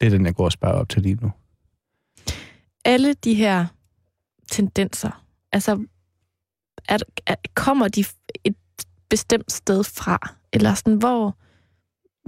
[0.00, 1.32] Det er den, jeg går og spørger op til lige nu.
[2.84, 3.66] Alle de her
[4.50, 5.84] tendenser, altså
[6.88, 8.04] er, er, kommer de
[8.44, 8.56] et
[9.08, 10.34] bestemt sted fra?
[10.52, 11.36] Eller sådan, hvor,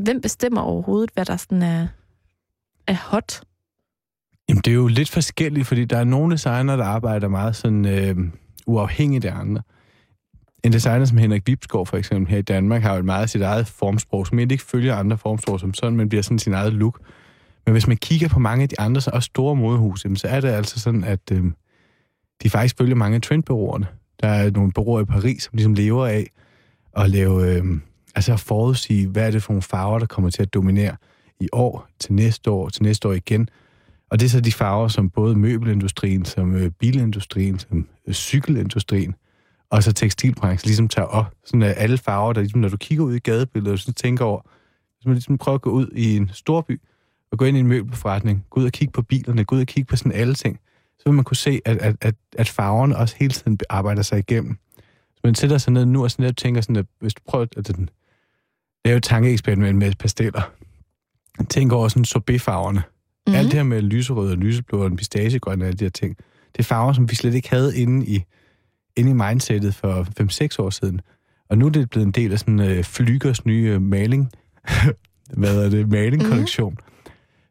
[0.03, 1.89] hvem bestemmer overhovedet, hvad der sådan er,
[2.87, 3.41] er hot?
[4.49, 7.85] Jamen, det er jo lidt forskelligt, fordi der er nogle designer, der arbejder meget sådan
[7.85, 8.17] øh,
[8.67, 9.63] uafhængigt af andre.
[10.65, 13.43] En designer som Henrik Vibsgaard for eksempel her i Danmark har jo et meget sit
[13.43, 16.73] eget formsprog, som egentlig ikke følger andre formsprog som sådan, men bliver sådan sin eget
[16.73, 17.01] look.
[17.67, 20.41] Men hvis man kigger på mange af de andre, så også store modehuse, så er
[20.41, 21.45] det altså sådan, at øh,
[22.43, 23.87] de faktisk følger mange af trendbureauerne.
[24.23, 26.27] Der er nogle bureauer i Paris, som ligesom lever af
[26.97, 27.65] at lave, øh,
[28.15, 30.97] altså at forudsige, hvad er det for nogle farver, der kommer til at dominere
[31.41, 33.49] i år, til næste år, til næste år igen.
[34.11, 39.15] Og det er så de farver, som både møbelindustrien, som øh, bilindustrien, som øh, cykelindustrien,
[39.71, 41.27] og så tekstilbranchen ligesom tager op.
[41.45, 44.25] Sådan at alle farver, der ligesom, når du kigger ud i gadebilledet, og så tænker
[44.25, 44.41] over,
[44.97, 46.81] hvis man ligesom prøver at gå ud i en storby,
[47.33, 49.67] og gå ind i en møbelforretning, gå ud og kigge på bilerne, gå ud og
[49.67, 50.61] kigge på sådan alle ting,
[50.99, 54.19] så vil man kunne se, at, at, at, at farverne også hele tiden arbejder sig
[54.19, 54.59] igennem.
[55.15, 57.47] Så man sætter sig ned nu og sådan lidt tænker sådan, at hvis du prøver
[57.57, 57.91] at den,
[58.85, 60.53] lave et tankeeksperiment med pasteller,
[61.51, 62.79] tænk over sådan sorbetfarverne.
[62.79, 63.35] Mm-hmm.
[63.35, 66.17] Alt det her med lyserød og lyseblå og pistachegrøn og alle de her ting,
[66.53, 68.23] det er farver, som vi slet ikke havde inde i,
[68.97, 71.01] inde i mindsetet for 5-6 år siden.
[71.51, 74.31] Og nu er det blevet en del af sådan uh, Flygers nye uh, maling,
[75.41, 76.73] hvad er det, malingkollektion.
[76.73, 76.91] Mm-hmm.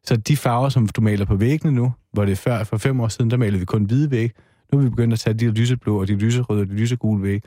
[0.04, 3.00] Så de farver, som du maler på væggene nu, hvor det er før, for fem
[3.00, 4.30] år siden, der malede vi kun hvide væg.
[4.72, 7.42] Nu er vi begyndt at tage de lyseblå og de lyserøde og de lysegule væg.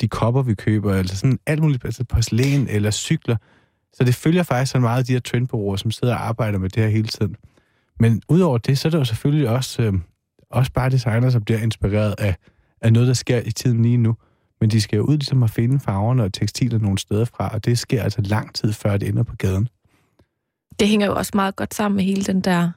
[0.00, 3.36] De kopper, vi køber, altså sådan alt muligt, altså porcelæn eller cykler.
[3.92, 6.68] Så det følger faktisk så meget af de her trendbureauer, som sidder og arbejder med
[6.68, 7.36] det her hele tiden.
[8.00, 9.92] Men udover det, så er det jo selvfølgelig også, øh,
[10.50, 12.36] også bare designer, som bliver inspireret af,
[12.82, 14.16] af noget, der sker i tiden lige nu.
[14.60, 17.64] Men de skal jo ud ligesom at finde farverne og tekstiler nogle steder fra, og
[17.64, 19.68] det sker altså lang tid før det ender på gaden.
[20.80, 22.70] Det hænger jo også meget godt sammen med hele den der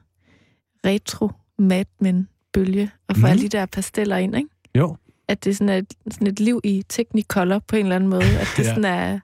[0.86, 3.24] retro Mad Men bølge, og få mm.
[3.24, 4.48] alle de der pasteller ind, ikke?
[4.74, 4.96] Jo.
[5.28, 8.38] At det er sådan et, sådan et liv i Technicolor på en eller anden måde.
[8.40, 8.68] At det ja.
[8.68, 9.20] sådan er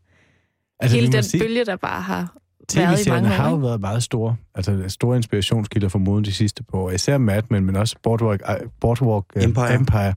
[0.81, 2.37] altså, hele den sige, bølge, der bare har
[2.75, 3.33] været i mange år.
[3.33, 6.91] har jo været meget store, altså store inspirationskilder for moden de sidste par år.
[6.91, 9.75] Især Mad Men, men også Boardwalk, uh, Boardwalk uh, Empire.
[9.75, 10.15] Empire.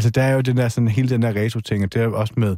[0.00, 2.18] Altså der er jo den der, sådan, hele den der retro-ting, og det er jo
[2.18, 2.56] også med,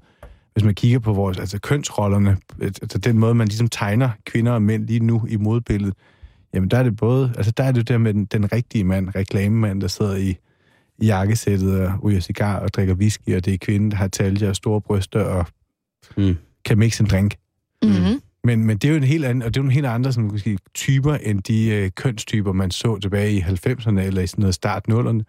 [0.53, 4.63] hvis man kigger på vores, altså kønsrollerne, altså den måde, man ligesom tegner kvinder og
[4.63, 5.95] mænd lige nu i modbilledet,
[6.55, 9.09] jamen der er det både, altså der er det der med den, den rigtige mand,
[9.15, 10.37] reklamemand, der sidder i,
[10.99, 14.49] i jakkesættet og ryger cigar og drikker whisky, og det er kvinden, der har talje
[14.49, 15.47] og store bryster og
[16.17, 16.37] mm.
[16.65, 17.37] kan mixe en drink.
[17.83, 18.21] Mm-hmm.
[18.45, 20.13] Men, men det er jo en helt anden, og det er jo en helt andre
[20.13, 24.43] sådan, sige, typer, end de øh, kønstyper, man så tilbage i 90'erne eller i sådan
[24.43, 25.23] noget start 0'erne,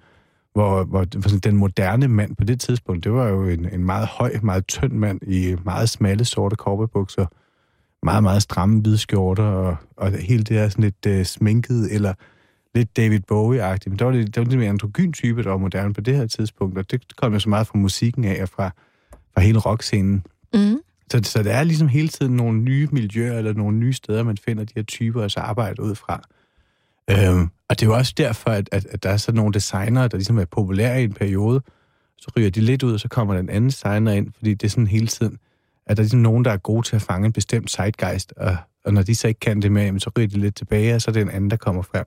[0.54, 1.04] hvor, hvor
[1.44, 4.94] den moderne mand på det tidspunkt, det var jo en, en meget høj, meget tynd
[4.94, 7.26] mand i meget smalle sorte korpebukser,
[8.06, 12.14] meget, meget stramme hvide skjorter, og, og hele det her sådan lidt uh, sminket, eller
[12.76, 13.90] lidt David Bowie-agtigt.
[13.90, 16.16] Men der var det, der var det mere androgyn type, der var moderne på det
[16.16, 18.72] her tidspunkt, og det kom jo så meget fra musikken af, og fra,
[19.34, 20.26] fra hele rockscenen.
[20.54, 20.78] Mm.
[21.12, 24.38] Så, så det er ligesom hele tiden nogle nye miljøer, eller nogle nye steder, man
[24.38, 26.24] finder de her typer, altså arbejde ud fra.
[27.10, 30.08] Øhm, og det er jo også derfor, at, at, at der er sådan nogle designere,
[30.08, 31.62] der ligesom er populære i en periode,
[32.18, 34.68] så ryger de lidt ud, og så kommer der en anden designer ind, fordi det
[34.68, 35.38] er sådan hele tiden,
[35.86, 38.58] at der er ligesom nogen, der er gode til at fange en bestemt zeitgeist, og,
[38.86, 41.12] og når de så ikke kan det med, så ryger de lidt tilbage, og så
[41.12, 42.06] er det en anden, der kommer frem.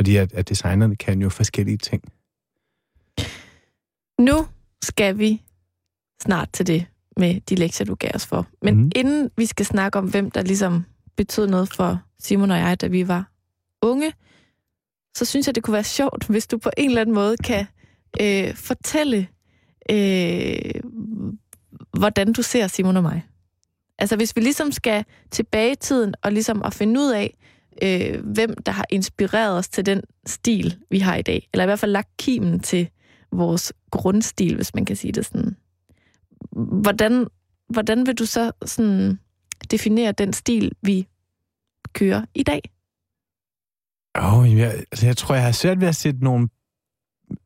[0.00, 2.02] Fordi at, at designerne kan jo forskellige ting.
[4.20, 4.46] Nu
[4.84, 5.42] skal vi
[6.22, 6.86] snart til det
[7.16, 8.46] med de lektier, du gav os for.
[8.62, 8.90] Men mm.
[8.96, 10.84] inden vi skal snakke om, hvem der ligesom
[11.16, 13.30] betød noget for Simon og jeg, da vi var
[13.82, 14.12] unge,
[15.16, 17.66] så synes jeg, det kunne være sjovt, hvis du på en eller anden måde kan
[18.20, 19.28] øh, fortælle,
[19.90, 20.80] øh,
[21.98, 23.26] hvordan du ser Simon og mig.
[23.98, 27.38] Altså hvis vi ligesom skal tilbage i tiden og ligesom at finde ud af,
[27.82, 31.48] øh, hvem der har inspireret os til den stil, vi har i dag.
[31.52, 32.88] Eller i hvert fald lagt kimen til
[33.32, 35.56] vores grundstil, hvis man kan sige det sådan.
[36.82, 37.26] Hvordan,
[37.68, 39.18] hvordan vil du så sådan
[39.70, 41.08] definere den stil, vi
[41.92, 42.60] kører i dag?
[44.14, 46.48] Oh, jeg, altså, jeg tror, jeg har svært ved at sætte nogle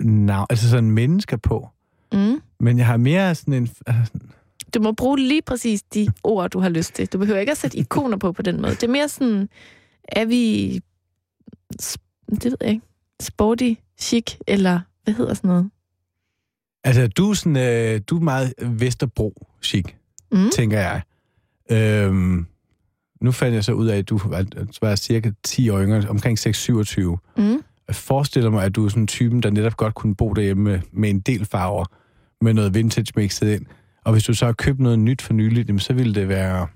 [0.00, 1.68] navn, altså sådan mennesker på.
[2.12, 2.42] Mm.
[2.60, 3.68] Men jeg har mere sådan en...
[3.86, 4.12] Altså,
[4.74, 7.06] du må bruge lige præcis de ord, du har lyst til.
[7.06, 8.74] Du behøver ikke at sætte ikoner på på den måde.
[8.74, 9.48] Det er mere sådan,
[10.08, 10.74] er vi...
[12.30, 12.86] Det ved jeg ikke.
[13.20, 15.70] Sporty, chic, eller hvad hedder sådan noget?
[16.84, 19.84] Altså, du er, sådan, øh, du er meget Vesterbro-chic,
[20.32, 20.50] mm.
[20.54, 21.02] tænker jeg.
[21.70, 22.46] Øhm,
[23.22, 24.20] nu fandt jeg så ud af, at du
[24.80, 27.00] var, cirka 10 år yngre, omkring 6-27.
[27.36, 27.62] Mm.
[27.88, 30.62] Jeg forestiller mig, at du er sådan en typen, der netop godt kunne bo derhjemme
[30.62, 31.84] med, med en del farver,
[32.40, 33.66] med noget vintage mixet ind,
[34.04, 36.68] Og hvis du så har købt noget nyt for nyligt, jamen, så ville det være...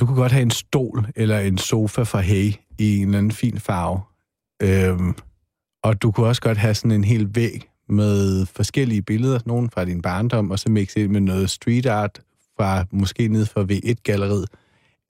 [0.00, 3.32] Du kunne godt have en stol eller en sofa fra Hey i en eller anden
[3.32, 4.00] fin farve.
[4.62, 5.14] Øhm,
[5.82, 9.84] og du kunne også godt have sådan en hel væg med forskellige billeder, nogle fra
[9.84, 12.20] din barndom, og så mixe med noget street art
[12.60, 14.46] fra måske ned fra V1-galleriet,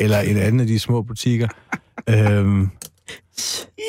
[0.00, 1.48] eller en anden af de små butikker.
[2.08, 2.68] øhm,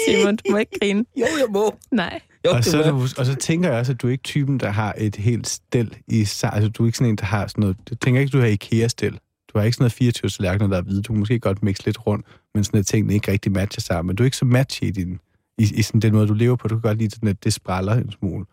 [0.05, 1.05] Simon, du må ikke grine.
[1.17, 1.75] Jo, jeg må.
[1.91, 2.19] Nej.
[2.45, 4.59] Jo, og, det så, du, og så tænker jeg også, at du er ikke typen,
[4.59, 6.53] der har et helt stel i sig.
[6.53, 7.77] Altså, du er ikke sådan en, der har sådan noget...
[7.89, 9.19] Jeg tænker ikke, du har IKEA-stel.
[9.53, 11.01] Du har ikke sådan noget 24 tallerkener, der er hvide.
[11.01, 14.07] Du kan måske godt mixe lidt rundt, men sådan at tingene ikke rigtig matcher sammen.
[14.07, 15.19] Men du er ikke så matchy i, din,
[15.57, 16.67] i, i sådan den måde, du lever på.
[16.67, 18.45] Du kan godt lide sådan, at det spræller en smule.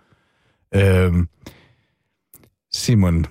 [0.75, 1.29] Øhm,
[2.73, 3.27] Simon,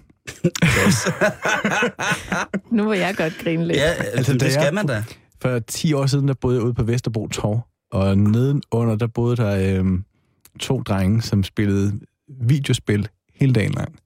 [2.71, 3.77] Nu må jeg godt grine lidt.
[3.77, 5.03] Ja, altså, Altså, da det skal man da.
[5.41, 7.59] for 10 år siden, der boede jeg ude på Vesterbro Torv,
[7.91, 10.03] og nedenunder, der boede der øhm,
[10.59, 11.99] to drenge, som spillede
[12.41, 13.99] videospil hele dagen lang.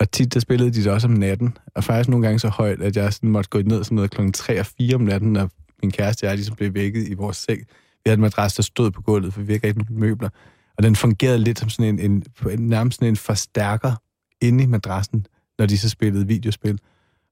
[0.00, 2.82] Og tit, der spillede de det også om natten, og faktisk nogle gange så højt,
[2.82, 5.50] at jeg sådan måtte gå ned sådan noget klokken 3 og 4 om natten, når
[5.82, 7.58] min kæreste og jeg ligesom blev vækket i vores seng.
[7.58, 10.28] Vi havde en madras, der stod på gulvet, for vi havde ikke rigtig nogen møbler.
[10.76, 13.94] Og den fungerede lidt som sådan en, en, nærmest sådan en forstærker
[14.40, 15.26] inde i madrassen,
[15.58, 16.78] når de så spillede videospil.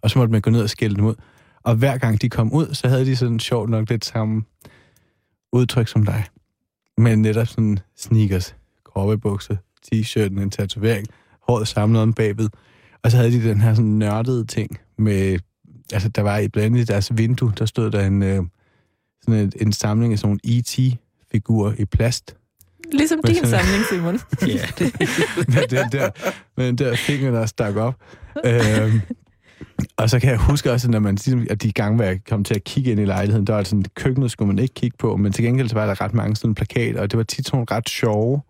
[0.03, 1.15] Og så måtte man gå ned og skælde dem ud.
[1.63, 4.43] Og hver gang de kom ud, så havde de sådan sjovt nok lidt samme
[5.53, 6.25] udtryk som dig.
[6.99, 11.07] Men netop sådan sneakers, korvebukser, t-shirten, en tatovering,
[11.41, 12.49] håret samlet om bagved.
[13.03, 15.39] Og så havde de den her sådan nørdede ting med,
[15.93, 18.43] altså der var i blandt andet i deres vindue, der stod der en, øh,
[19.23, 22.37] sådan en, en samling af sådan nogle E.T.-figurer i plast.
[22.93, 24.21] Ligesom Men din samling, Simon.
[24.47, 24.67] Ja.
[25.55, 26.11] med den der,
[26.57, 27.95] med den der finger, der stak op.
[28.45, 29.01] Øhm,
[29.97, 32.45] og så kan jeg huske også, når man ligesom, at de gange, hvor jeg kom
[32.45, 35.17] til at kigge ind i lejligheden, der var sådan, køkkenet skulle man ikke kigge på,
[35.17, 37.57] men til gengæld så var der ret mange sådan plakater, og det var tit sådan
[37.57, 38.41] nogle ret sjove,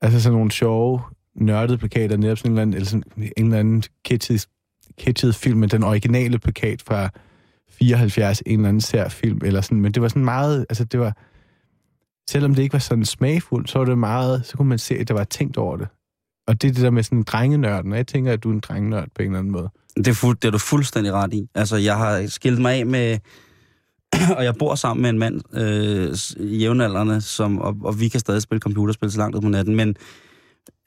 [0.00, 1.00] altså sådan nogle sjove,
[1.34, 3.04] nørdede plakater, netop sådan en eller anden, eller sådan
[3.36, 4.46] en eller anden kitschet,
[4.98, 7.10] kitschet film, med den originale plakat fra
[7.70, 11.00] 74, en eller anden sær film, eller sådan, men det var sådan meget, altså det
[11.00, 11.16] var,
[12.30, 15.08] selvom det ikke var sådan smagfuldt, så var det meget, så kunne man se, at
[15.08, 15.88] der var tænkt over det.
[16.46, 18.54] Og det er det der med sådan en drengenørden, og jeg tænker, at du er
[18.54, 19.68] en drengenørd på en eller anden måde.
[19.96, 21.48] Det er, fuld, det er du fuldstændig ret i.
[21.54, 23.18] Altså, jeg har skilt mig af med...
[24.36, 28.42] og jeg bor sammen med en mand, øh, jævnaldrende, som, og, og vi kan stadig
[28.42, 29.96] spille computerspil så langt ud på natten, men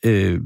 [0.05, 0.41] øh,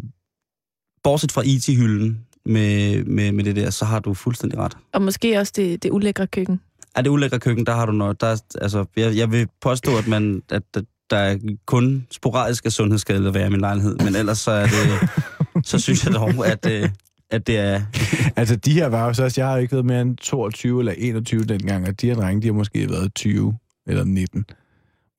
[1.03, 4.77] bortset fra IT-hylden med, med, med det der, så har du fuldstændig ret.
[4.93, 6.62] Og måske også det, det ulækre køkken.
[6.95, 8.21] Er det ulækre køkken, der har du noget.
[8.21, 10.63] Der, er- altså, jeg, jeg vil påstå, at, man, at,
[11.10, 14.65] der er kun sporadisk af sundhedsskadeligt at være i min lejlighed, men ellers så er
[14.65, 15.10] det,
[15.69, 16.89] så synes jeg dog, at, øh,
[17.29, 17.82] at det er...
[18.36, 20.93] Altså, de her var jo så også, jeg har ikke været mere end 22 eller
[20.97, 24.45] 21 dengang, og de her drenge, de har måske været 20 eller 19.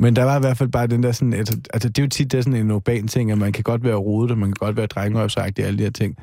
[0.01, 2.09] Men der var i hvert fald bare den der sådan, altså, altså det er jo
[2.09, 4.49] tit det er sådan en urban ting, at man kan godt være rodet, og man
[4.49, 6.17] kan godt være drengeopsagt i alle de her ting.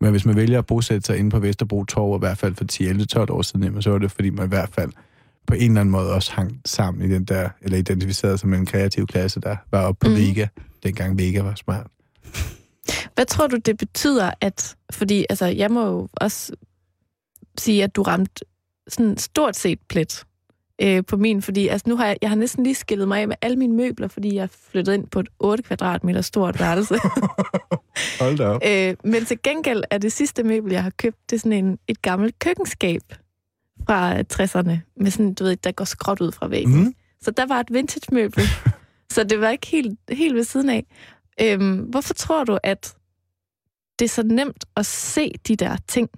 [0.00, 2.64] Men hvis man vælger at bosætte sig inde på Vesterbro Torv, i hvert fald for
[2.64, 4.92] 10, 11, 12 år siden, jamen, så var det, fordi man i hvert fald
[5.46, 8.66] på en eller anden måde også hang sammen i den der, eller identificeret som en
[8.66, 10.16] kreativ klasse, der var oppe på mm.
[10.16, 10.46] Vega,
[10.82, 11.86] dengang Vega var smart.
[13.14, 14.76] Hvad tror du, det betyder, at...
[14.90, 16.52] Fordi altså, jeg må jo også
[17.58, 18.44] sige, at du ramte
[18.88, 20.24] sådan stort set plet
[20.82, 23.28] øh, på min, fordi altså, nu har jeg, jeg har næsten lige skillet mig af
[23.28, 26.94] med alle mine møbler, fordi jeg flyttede ind på et 8 kvadratmeter stort værelse.
[28.20, 28.62] Hold da op.
[28.66, 31.78] øh, men til gengæld er det sidste møbel, jeg har købt, det er sådan en,
[31.88, 33.02] et gammelt køkkenskab
[33.86, 36.84] fra 60'erne, med sådan, du ved, der går skråt ud fra væggen.
[36.84, 36.94] Mm.
[37.20, 38.42] Så der var et vintage-møbel.
[39.12, 40.86] så det var ikke helt, helt ved siden af.
[41.40, 42.94] Øhm, hvorfor tror du, at
[43.98, 46.10] det er så nemt at se de der ting,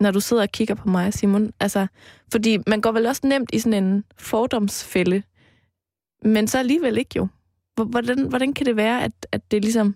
[0.00, 1.50] når du sidder og kigger på mig, Simon?
[1.60, 1.86] Altså,
[2.32, 5.22] fordi man går vel også nemt i sådan en fordomsfælde,
[6.24, 7.28] men så alligevel ikke jo.
[7.74, 9.94] Hvor- Hvordan, hvordan kan det være, at, at det ligesom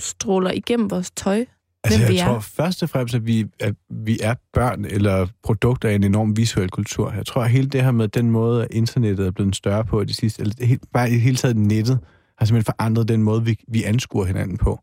[0.00, 1.44] stråler igennem vores tøj?
[1.84, 2.24] Altså, hvem jeg vi er.
[2.26, 6.36] tror først og fremmest, at vi, at vi er børn eller produkter af en enorm
[6.36, 7.12] visuel kultur.
[7.12, 10.04] Jeg tror, at hele det her med den måde, at internettet er blevet større på
[10.04, 11.98] de sidste, eller helt, bare i hele taget nettet,
[12.38, 14.80] har simpelthen forandret den måde, vi, vi anskuer hinanden på.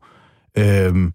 [0.58, 1.12] Øhm,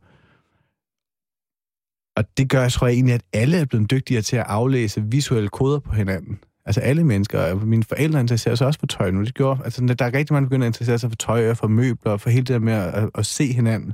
[2.19, 5.49] og det gør, tror jeg egentlig, at alle er blevet dygtigere til at aflæse visuelle
[5.49, 6.39] koder på hinanden.
[6.65, 9.23] Altså alle mennesker, og mine forældre interesserer sig også for tøj nu.
[9.23, 11.57] Det gjorde, altså, der er rigtig mange, der begynder at interessere sig for tøj og
[11.57, 13.93] for møbler, og for hele det der med at, at, at se hinanden.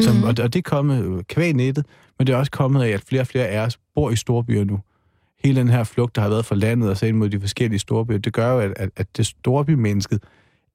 [0.00, 0.22] Som, Mhm.
[0.22, 0.28] mm.
[0.28, 1.86] og, og det er kommet øh, kvæg nettet,
[2.18, 4.64] men det er også kommet af, at flere og flere af os bor i storbyer
[4.64, 4.80] nu.
[5.44, 7.78] Hele den her flugt, der har været fra landet og så ind mod de forskellige
[7.78, 10.22] storbyer, det gør jo, at, at, at det storbymennesket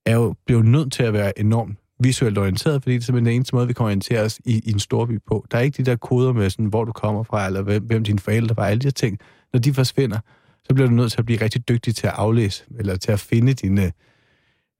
[0.06, 3.36] er jo blevet nødt til at være enormt visuelt orienteret, fordi det er simpelthen den
[3.36, 5.46] eneste måde, vi kan orientere os i, i en storby på.
[5.52, 8.04] Der er ikke de der koder med, sådan, hvor du kommer fra, eller hvem, hvem
[8.04, 9.20] dine forældre var, alle de her ting.
[9.54, 10.20] Når de forsvinder,
[10.64, 13.20] så bliver du nødt til at blive rigtig dygtig til at aflæse, eller til at
[13.20, 13.92] finde dine,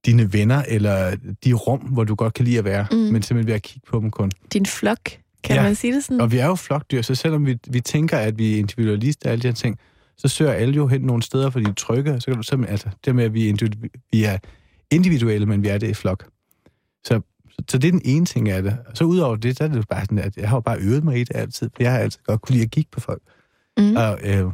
[0.06, 2.98] dine venner, eller de rum, hvor du godt kan lide at være, Mm.
[2.98, 4.32] men simpelthen ved at kigge på dem kun.
[4.54, 5.00] Din flok,
[5.44, 5.64] kan Ja.
[5.64, 6.22] man sige det sådan?
[6.22, 9.32] Og vi er jo flokdyr, så selvom vi, vi tænker, at vi er individualister og
[9.32, 9.78] alle de her ting,
[10.18, 12.20] så søger alle jo hen nogle steder, for de er trygge.
[12.22, 13.68] Så kan du simpelthen, altså, det med, at vi er,
[14.12, 14.38] vi er
[14.92, 16.26] individuelle, men vi er det i flok.
[17.04, 18.78] Så, så, så det er den ene ting af det.
[18.88, 20.80] Og så udover det, så er det jo bare sådan, at jeg har jo bare
[20.80, 23.00] øvet mig i det altid, for jeg har altid godt kunne lide at kigge på
[23.00, 23.22] folk.
[23.78, 23.96] Mm.
[23.96, 24.46] Og, øh,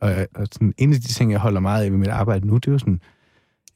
[0.00, 2.54] og, og sådan, en af de ting, jeg holder meget af ved mit arbejde nu,
[2.54, 3.00] det er jo sådan,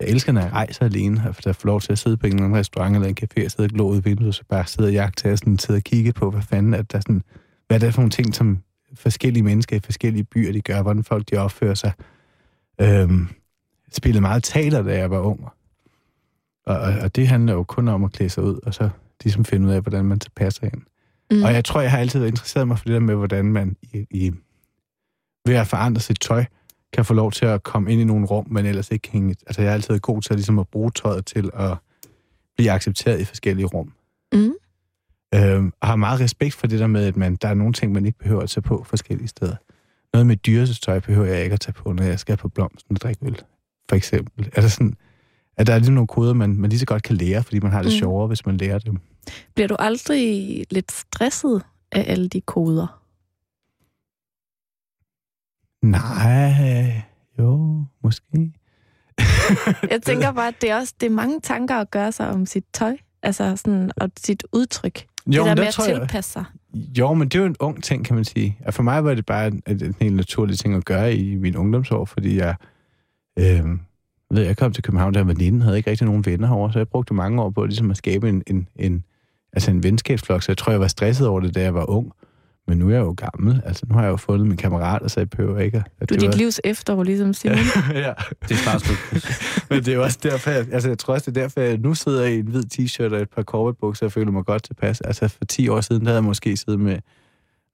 [0.01, 2.33] jeg elsker, når jeg rejser alene, og der får lov til at sidde på en
[2.33, 4.67] eller anden restaurant eller en café og sidde og glå ud i vinduet, så bare
[4.67, 7.23] sidde og jagte og sådan, sidde og kigge på, hvad fanden at der er sådan,
[7.67, 8.59] hvad er det for nogle ting, som
[8.95, 11.93] forskellige mennesker i forskellige byer, de gør, hvordan folk de opfører sig.
[12.81, 13.21] Øhm,
[13.87, 15.41] jeg spillede meget teater, da jeg var ung.
[16.69, 18.89] Og, og, det handler jo kun om at klæde sig ud, og så
[19.25, 20.83] ligesom finde ud af, hvordan man tilpasser ind.
[21.31, 21.43] Mm.
[21.43, 23.77] Og jeg tror, jeg har altid været interesseret mig for det der med, hvordan man
[23.83, 24.33] i, i,
[25.47, 26.45] ved at forandre sit tøj,
[26.93, 29.37] kan få lov til at komme ind i nogle rum, men ellers ikke hænge...
[29.47, 31.77] Altså, jeg er altid god til at, ligesom at bruge tøjet til at
[32.57, 33.93] blive accepteret i forskellige rum.
[34.33, 34.53] Mm.
[35.35, 37.93] Øhm, og har meget respekt for det der med, at man, der er nogle ting,
[37.93, 39.57] man ikke behøver at tage på forskellige steder.
[40.13, 43.01] Noget med dyretøj behøver jeg ikke at tage på, når jeg skal på blomsten og
[43.01, 43.43] drikke øl,
[43.89, 44.51] for eksempel.
[44.57, 44.97] Der sådan,
[45.59, 47.73] at der er ligesom nogle koder, man, man lige så godt kan lære, fordi man
[47.73, 47.99] har det Mm.
[47.99, 48.99] sjovere, hvis man lærer dem.
[49.55, 53.01] Bliver du aldrig lidt stresset af alle de koder?
[55.87, 57.03] Nej,
[57.38, 58.53] jo, måske.
[59.92, 62.47] Jeg tænker bare, at det er også det er mange tanker at gøre sig om
[62.47, 62.97] sit tøj.
[63.23, 65.07] Altså sådan, og sit udtryk.
[65.27, 66.44] Jo, det der med at tilpasse sig.
[66.99, 68.59] Jo, men det er jo en ung ting, kan man sige.
[68.66, 71.35] Og for mig var det bare en, en, en helt naturlig ting at gøre i
[71.35, 72.55] min ungdomsår, fordi jeg,
[73.38, 73.64] øh,
[74.31, 76.73] ved, jeg kom til København, da jeg var 19, havde ikke rigtig nogen venner herovre,
[76.73, 79.05] så jeg brugte mange år på ligesom at skabe en, en, en,
[79.53, 82.12] altså en venskabsflok, så jeg tror, jeg var stresset over det, da jeg var ung.
[82.69, 85.21] Men nu er jeg jo gammel, altså nu har jeg jo fundet min kammerat, så
[85.21, 85.85] jeg behøver ikke at...
[86.01, 87.57] at Du er dit var- livs efterår, ligesom Simon.
[87.95, 88.12] ja.
[88.43, 88.99] Det er snart slut.
[89.71, 91.79] Men det er jo også derfor, jeg, altså jeg tror også, det er derfor, jeg
[91.79, 95.01] nu sidder i en hvid t-shirt og et par korvetbukser og føler mig godt tilpas.
[95.01, 96.99] Altså for 10 år siden, der havde jeg måske siddet med,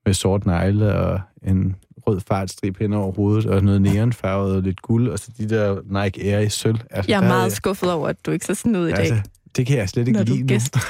[0.07, 4.83] med sort negle og en rød fartstrip hen over hovedet og noget neonfarvet og lidt
[4.83, 6.79] guld, og så de der Nike Air i sølv.
[6.91, 8.99] Altså, Jeg er meget havde skuffet over, at du ikke ser sådan ud i dag.
[8.99, 9.21] Altså,
[9.57, 10.77] det kan jeg slet ikke lide er gæst.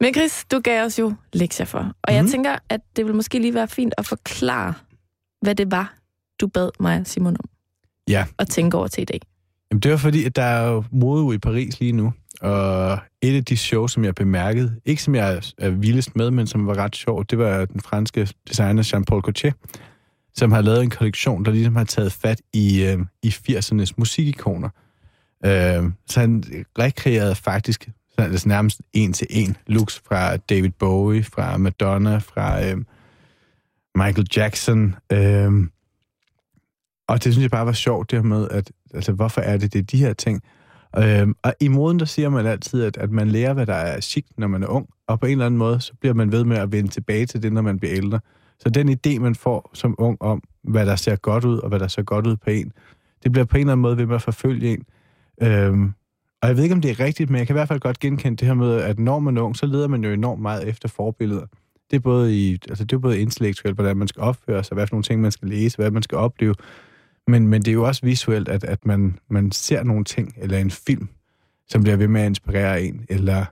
[0.00, 1.92] Men Chris, du gav os jo lektier for.
[2.02, 2.30] Og jeg Mhm.
[2.30, 4.74] tænker, at det vil måske lige være fint at forklare,
[5.42, 5.94] hvad det var,
[6.40, 7.48] du bad mig og Simon om.
[8.08, 8.26] Ja.
[8.38, 9.20] At tænke over til i dag.
[9.70, 13.36] Jamen, det var fordi, at der er jo modeuge i Paris lige nu, og et
[13.36, 16.74] af de shows, som jeg bemærkede, ikke som jeg er- vildest med, men som var
[16.78, 19.52] ret sjovt, det var den franske designer Jean-Paul Gaultier,
[20.34, 24.68] som har lavet en kollektion, der ligesom har taget fat i, øh, i 80'ernes musikikoner.
[25.44, 26.44] Øh, så han
[26.78, 32.18] rekreerede faktisk så er det nærmest en til en looks fra David Bowie, fra Madonna,
[32.18, 32.76] fra øh,
[33.94, 34.94] Michael Jackson.
[35.12, 35.52] Øh,
[37.08, 39.72] og det synes jeg bare var sjovt, det her med, at altså, hvorfor er det,
[39.72, 40.42] det er de her ting?
[40.98, 44.00] Øhm, og i moden, der siger man altid, at, at man lærer, hvad der er
[44.00, 46.44] chic, når man er ung, og på en eller anden måde, så bliver man ved
[46.44, 48.20] med at vende tilbage til det, når man bliver ældre.
[48.58, 51.78] Så den idé, man får som ung om, hvad der ser godt ud, og hvad
[51.78, 52.72] der ser godt ud på en,
[53.22, 54.84] det bliver på en eller anden måde ved med at forfølge en.
[55.42, 55.92] Øhm,
[56.42, 57.98] og jeg ved ikke, om det er rigtigt, men jeg kan i hvert fald godt
[57.98, 60.68] genkende det her med, at når man er ung, så leder man jo enormt meget
[60.68, 61.46] efter forbilleder.
[61.90, 64.86] Det er både, i, altså det er både intellektuelt, hvordan man skal opføre sig, hvad
[64.86, 66.54] for nogle ting, man skal læse, hvad man skal opleve.
[67.28, 70.58] Men, men det er jo også visuelt, at, at man, man ser nogle ting, eller
[70.58, 71.08] en film,
[71.68, 73.44] som bliver ved med at inspirere en, eller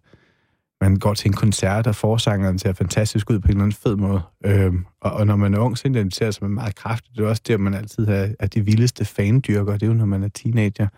[0.80, 3.96] man går til en koncert, og forsangeren ser fantastisk ud på en eller anden fed
[3.96, 4.20] måde.
[4.44, 7.16] Øhm, og, og når man er ung, så identificerer sig med meget kraftigt.
[7.16, 9.72] Det er også der, man altid er, er de vildeste fandyrker.
[9.72, 10.88] Det er jo, når man er teenager.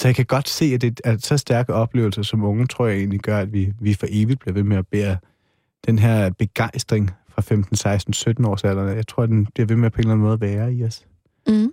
[0.00, 2.96] Så jeg kan godt se, at, det, at så stærke oplevelser som unge, tror jeg
[2.96, 5.16] egentlig gør, at vi, vi for evigt bliver ved med at bære
[5.86, 8.96] den her begejstring fra 15, 16, 17 års alderen.
[8.96, 10.84] Jeg tror, at den bliver ved med at på en eller anden måde være i
[10.84, 11.06] os.
[11.48, 11.72] Mm.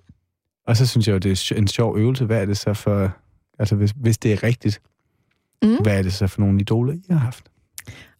[0.68, 2.26] Og så synes jeg jo, det er en sjov øvelse.
[2.26, 3.12] Hvad er det så for...
[3.60, 4.82] Altså, hvis, hvis det er rigtigt,
[5.64, 5.78] Mm.
[5.82, 7.50] hvad er det så for nogle idoler, I har haft?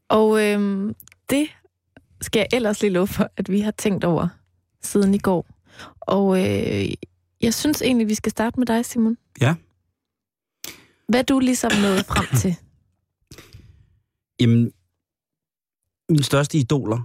[0.10, 0.96] Og øhm,
[1.30, 1.48] det
[2.22, 4.28] skal jeg ellers lige love for, at vi har tænkt over
[4.82, 5.46] siden i går.
[6.02, 6.88] Og øh,
[7.42, 9.18] jeg synes egentlig, vi skal starte med dig, Simon.
[9.42, 9.56] Ja.
[11.08, 12.56] Hvad er du ligesom nået frem til?
[14.40, 14.72] Jamen,
[16.10, 17.00] mine største idoler,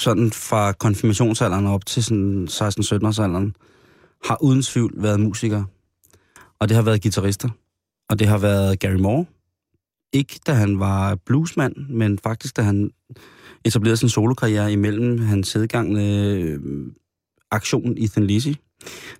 [0.00, 2.56] sådan fra konfirmationsalderen op til sådan 16-17
[3.06, 3.56] års alderen,
[4.24, 5.66] har uden tvivl været musikere.
[6.58, 7.48] Og det har været guitarister.
[8.10, 9.26] Og det har været Gary Moore.
[10.12, 12.90] Ikke da han var bluesmand, men faktisk da han
[13.64, 16.60] etablerede sin solokarriere imellem hans sædgangende øh,
[17.50, 18.52] aktion Ethan Lizzy.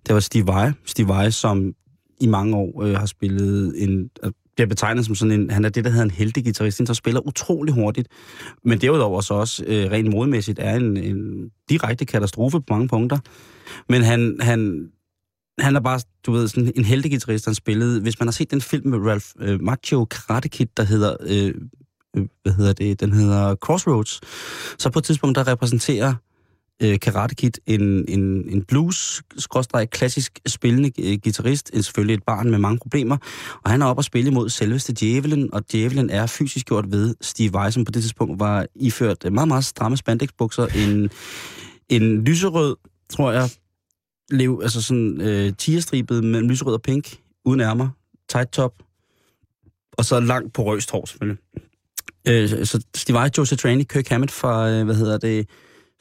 [0.06, 0.72] Det var Steve Vai.
[0.84, 1.74] Steve Vai, som
[2.20, 4.10] i mange år øh, har spillet en...
[4.60, 5.50] Bliver betegnet som sådan en...
[5.50, 8.08] Han er det, der hedder en heldig guitarist, der spiller utrolig hurtigt.
[8.64, 13.18] Men derudover så også øh, rent modmæssigt er en, en direkte katastrofe på mange punkter.
[13.88, 14.88] Men han, han,
[15.58, 18.00] han er bare, du ved, sådan en heltegitarrist, han spillede.
[18.00, 21.54] Hvis man har set den film med Ralph øh, Macchio Karate Kid, der hedder, øh,
[22.16, 24.20] øh hvad hedder det, den hedder Crossroads,
[24.78, 26.14] så på et tidspunkt, der repræsenterer
[26.80, 29.22] øh, Karate Kid en, en, en blues
[29.90, 33.16] klassisk spillende øh, guitarist, en, selvfølgelig et barn med mange problemer,
[33.64, 37.14] og han er oppe og spille mod selveste djævelen, og djævelen er fysisk gjort ved
[37.20, 41.10] Steve Vai, som på det tidspunkt var iført øh, meget, meget stramme spandexbukser, en,
[41.88, 42.76] en lyserød,
[43.10, 43.50] tror jeg,
[44.30, 47.88] lev, altså sådan øh, tigerstribet mellem lyserød og pink, uden ærmer,
[48.28, 48.72] tight top,
[49.92, 51.42] og så langt på røst hår selvfølgelig.
[52.28, 55.48] Øh, så Steve Vai, Joseph Satriani, Kirk Hammett fra, øh, hvad hedder det,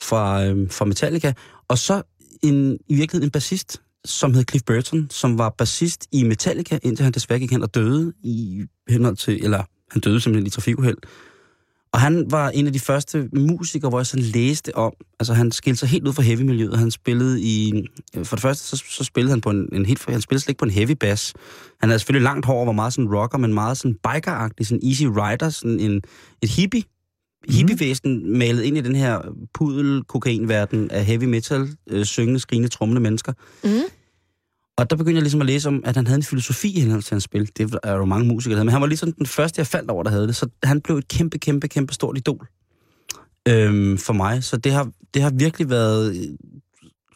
[0.02, 1.34] fra, øh, fra Metallica,
[1.68, 2.02] og så
[2.43, 7.04] en, i virkeligheden en bassist, som hed Cliff Burton, som var bassist i Metallica, indtil
[7.04, 10.97] han desværre gik hen og døde i henhold til, eller han døde simpelthen i trafikuheld.
[11.93, 15.52] Og han var en af de første musikere, hvor jeg sådan læste om, altså han
[15.52, 16.78] skilte sig helt ud fra heavy-miljøet.
[16.78, 17.84] Han spillede i,
[18.18, 20.50] øh, for det første, så, så spillede han på en, en helt, han spillede slet
[20.50, 21.34] ikke på en heavy bass.
[21.80, 24.80] Han havde selvfølgelig langt hår og var meget sådan rocker, men meget sådan biker sådan
[24.84, 26.02] easy rider, sådan en,
[26.41, 26.84] et hippie
[27.50, 29.22] hippievæsen malet ind i den her
[29.54, 33.34] pudel kokainverden af heavy metal, øh, syngende, skrigende, trummende mennesker.
[33.64, 33.70] Mm.
[34.78, 37.04] Og der begyndte jeg ligesom at læse om, at han havde en filosofi i henhold
[37.04, 37.50] til hans spil.
[37.58, 39.92] Det er jo mange musikere, der havde, men han var ligesom den første, jeg faldt
[39.92, 40.36] over, der havde det.
[40.36, 42.48] Så han blev et kæmpe, kæmpe, kæmpe stort idol
[43.48, 44.44] øhm, for mig.
[44.44, 46.28] Så det har, det har virkelig været øh,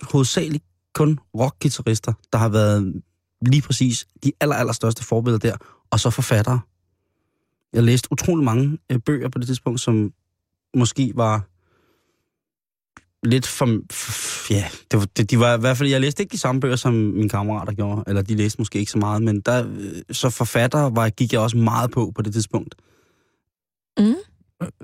[0.01, 0.63] hovedsageligt
[0.93, 3.01] kun rockgitarrister, der har været
[3.45, 5.57] lige præcis de aller, aller største forbilleder der,
[5.91, 6.59] og så forfattere.
[7.73, 10.13] Jeg læste utrolig mange øh, bøger på det tidspunkt, som
[10.75, 11.47] måske var
[13.27, 13.65] lidt for...
[13.91, 15.89] for ja, det var, det, de var i hvert fald...
[15.89, 18.91] Jeg læste ikke de samme bøger, som mine kammerater gjorde, eller de læste måske ikke
[18.91, 22.33] så meget, men der, øh, så forfatter var, gik jeg også meget på på det
[22.33, 22.75] tidspunkt.
[23.99, 24.15] Mm.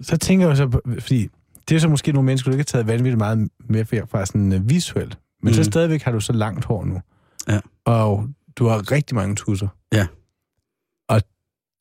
[0.02, 1.30] Så tænker jeg så, fordi
[1.70, 4.54] det er så måske nogle mennesker, du ikke har taget vanvittigt meget med fra sådan
[4.54, 5.54] uh, visuelt, men mm.
[5.54, 7.02] så stadigvæk har du så langt hår nu.
[7.48, 7.60] Ja.
[7.86, 9.68] Og du har rigtig mange tusser.
[9.94, 10.08] Ja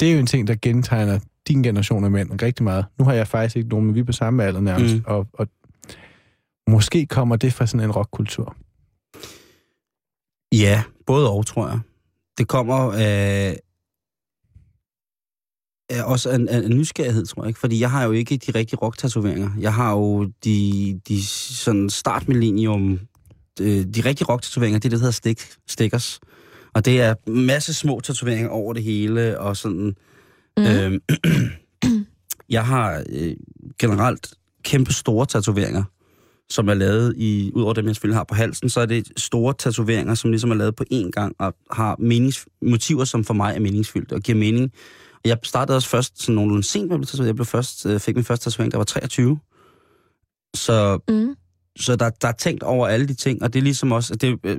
[0.01, 1.19] det er jo en ting, der gentegner
[1.49, 2.85] din generation af mænd rigtig meget.
[2.99, 4.95] Nu har jeg faktisk ikke nogen, men vi er på samme alder nærmest.
[4.95, 5.03] Mm.
[5.07, 5.49] Og, og
[6.69, 8.57] måske kommer det fra sådan en rockkultur.
[10.53, 11.81] Ja, både og, tror jeg.
[12.39, 13.61] Det kommer af,
[15.91, 17.49] af også en, en nysgerrighed, tror jeg.
[17.49, 17.61] Ikke?
[17.61, 19.51] Fordi jeg har jo ikke de rigtige rock-tatoveringer.
[19.59, 23.01] Jeg har jo de, de sådan startmillennium,
[23.59, 26.21] de, de rigtige rock-tatoveringer, det er det, der hedder stick, stickers.
[26.75, 29.95] Og det er masse små tatoveringer over det hele, og sådan...
[30.57, 30.65] Mm.
[30.65, 31.01] Øh,
[32.57, 33.37] jeg har øh,
[33.79, 35.85] generelt kæmpe store tatoveringer,
[36.51, 39.09] som er lavet i, ud over dem, jeg selvfølgelig har på halsen, så er det
[39.17, 43.35] store tatoveringer, som ligesom er lavet på én gang, og har menings, motiver, som for
[43.35, 44.73] mig er meningsfyldte og giver mening.
[45.25, 47.27] Jeg startede også først sådan nogenlunde sent med at blive tatoveret.
[47.27, 49.39] Jeg blev først, øh, fik min første tatovering, der var 23.
[50.55, 51.37] Så mm
[51.81, 54.39] så der, der er tænkt over alle de ting, og det er ligesom også, det,
[54.45, 54.59] øh,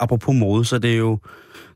[0.00, 1.18] apropos mode, så det er jo,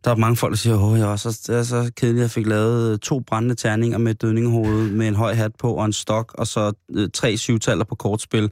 [0.04, 2.22] der er mange folk, der siger, åh, jeg er så, det er så kedeligt, at
[2.22, 5.84] jeg fik lavet øh, to brændende terninger med dødningehovedet, med en høj hat på og
[5.84, 8.50] en stok, og så øh, tre syvtaller på kortspil.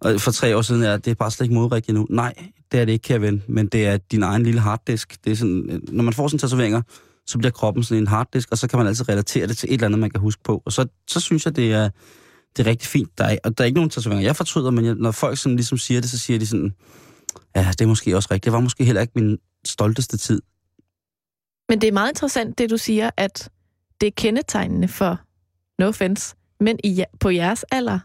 [0.00, 2.06] Og for tre år siden er det er bare slet ikke modrigtigt nu.
[2.10, 2.34] Nej,
[2.72, 5.24] det er det ikke, Kevin, men det er din egen lille harddisk.
[5.24, 6.82] Det er sådan, øh, når man får sådan tatoveringer,
[7.26, 9.74] så bliver kroppen sådan en harddisk, og så kan man altid relatere det til et
[9.74, 10.62] eller andet, man kan huske på.
[10.66, 11.90] Og så, så synes jeg, det er,
[12.56, 13.18] det er rigtig fint.
[13.18, 15.56] Der er, og der er ikke nogen tatoveringer, jeg fortryder, men jeg, når folk sådan
[15.56, 16.74] ligesom siger det, så siger de sådan,
[17.56, 18.44] ja, det er måske også rigtigt.
[18.44, 20.42] Det var måske heller ikke min stolteste tid.
[21.68, 23.50] Men det er meget interessant, det du siger, at
[24.00, 25.20] det er kendetegnende for,
[25.78, 27.98] no offense, men i, på jeres alder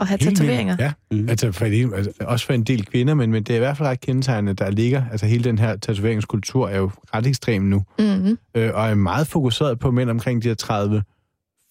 [0.00, 0.76] at have Helt tatoveringer.
[0.78, 1.28] Ja, mm.
[1.28, 1.64] altså, for,
[1.96, 4.64] altså, også for en del kvinder, men, men det er i hvert fald ret kendetegnende,
[4.64, 8.38] der ligger, altså hele den her tatoveringskultur er jo ret ekstrem nu, mm-hmm.
[8.54, 11.02] øh, og er meget fokuseret på mænd omkring de her 30,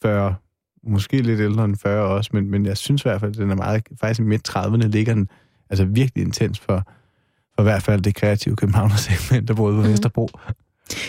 [0.02, 0.36] 40,
[0.84, 3.52] måske lidt ældre end 40 også, men, men jeg synes i hvert fald, at den
[3.52, 5.30] er meget, faktisk i midt-30'erne ligger den
[5.70, 6.84] altså virkelig intens for,
[7.56, 9.88] for i hvert fald det kreative Københavner-segment, der boede på mm.
[9.88, 10.30] Vesterbro.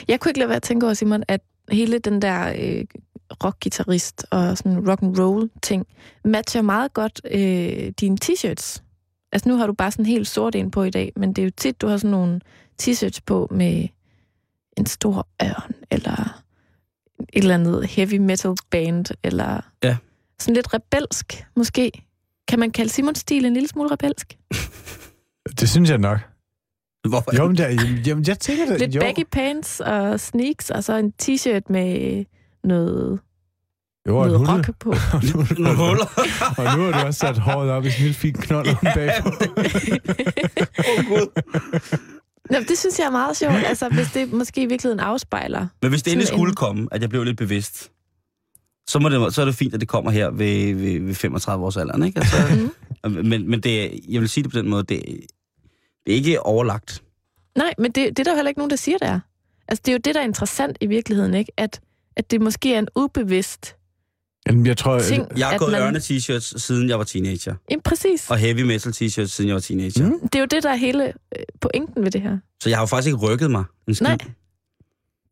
[0.08, 2.84] Jeg kunne ikke lade være at tænke over, Simon, at hele den der øh,
[3.44, 5.86] rockgitarrist og sådan rock and roll ting
[6.24, 8.82] matcher meget godt øh, dine t-shirts.
[9.32, 11.42] Altså nu har du bare sådan en helt sort en på i dag, men det
[11.42, 12.40] er jo tit, du har sådan nogle
[12.82, 13.88] t-shirts på med
[14.76, 16.43] en stor ørn, eller
[17.20, 19.96] et eller andet heavy metal band, eller ja.
[20.38, 21.92] sådan lidt rebelsk, måske.
[22.48, 24.38] Kan man kalde Simons stil en lille smule rebelsk?
[25.60, 26.18] Det synes jeg nok.
[27.08, 27.36] Hvorfor?
[27.36, 28.78] Jo, men jeg, jamen, jeg tænker det.
[28.78, 29.00] Lidt jo.
[29.00, 32.24] baggy pants og sneaks, og så en t-shirt med
[32.64, 33.20] noget
[34.08, 34.90] jo, og noget rock på.
[35.14, 36.06] og, nu, Nogle huller.
[36.58, 38.76] og nu har du også sat håret op i sådan en lille fin knold om
[38.94, 39.28] bagpå.
[40.78, 41.26] Åh, oh, Gud.
[42.50, 45.66] Nå, det synes jeg er meget sjovt, altså hvis det måske i virkeligheden afspejler.
[45.82, 46.54] Men hvis det endelig skulle en...
[46.54, 47.90] komme, at jeg blev lidt bevidst,
[48.88, 51.64] så, må det, så er det fint, at det kommer her ved, ved, ved 35
[51.64, 52.20] års alderen, ikke?
[52.20, 52.36] Altså,
[53.04, 53.10] mm.
[53.26, 55.02] men, men det, jeg vil sige det på den måde, det,
[56.06, 57.02] det er ikke overlagt.
[57.56, 59.20] Nej, men det, det er der jo heller ikke nogen, der siger, det er.
[59.68, 61.52] Altså, det er jo det, der er interessant i virkeligheden, ikke?
[61.56, 61.80] At,
[62.16, 63.76] at det måske er en ubevidst
[64.46, 65.26] Jamen, jeg tror, ting.
[65.38, 65.82] Jeg har gået man...
[65.82, 67.54] ørne-t-shirts, siden jeg var teenager.
[67.70, 68.30] Jamen, præcis.
[68.30, 70.06] Og heavy metal t-shirts, siden jeg var teenager.
[70.06, 70.20] Mm.
[70.20, 72.38] Det er jo det, der er hele øh, pointen ved det her.
[72.62, 74.06] Så jeg har jo faktisk ikke rykket mig en skid.
[74.06, 74.18] Nej.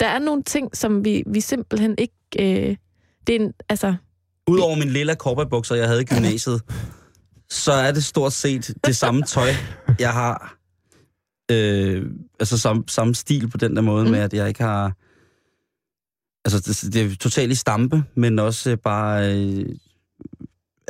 [0.01, 2.15] Der er nogle ting, som vi, vi simpelthen ikke...
[2.39, 2.77] Øh,
[3.27, 3.95] det er en, altså,
[4.47, 6.63] Udover min lille cowboybukser, jeg havde i gymnasiet,
[7.51, 9.49] så er det stort set det samme tøj,
[9.99, 10.57] jeg har.
[11.51, 12.07] Øh,
[12.41, 14.09] altså samme, samme stil på den der måde, mm.
[14.09, 14.13] Mm.
[14.13, 14.93] med at jeg ikke har...
[16.45, 19.67] Altså, det, det er totalt i stampe, men også øh, bare øh,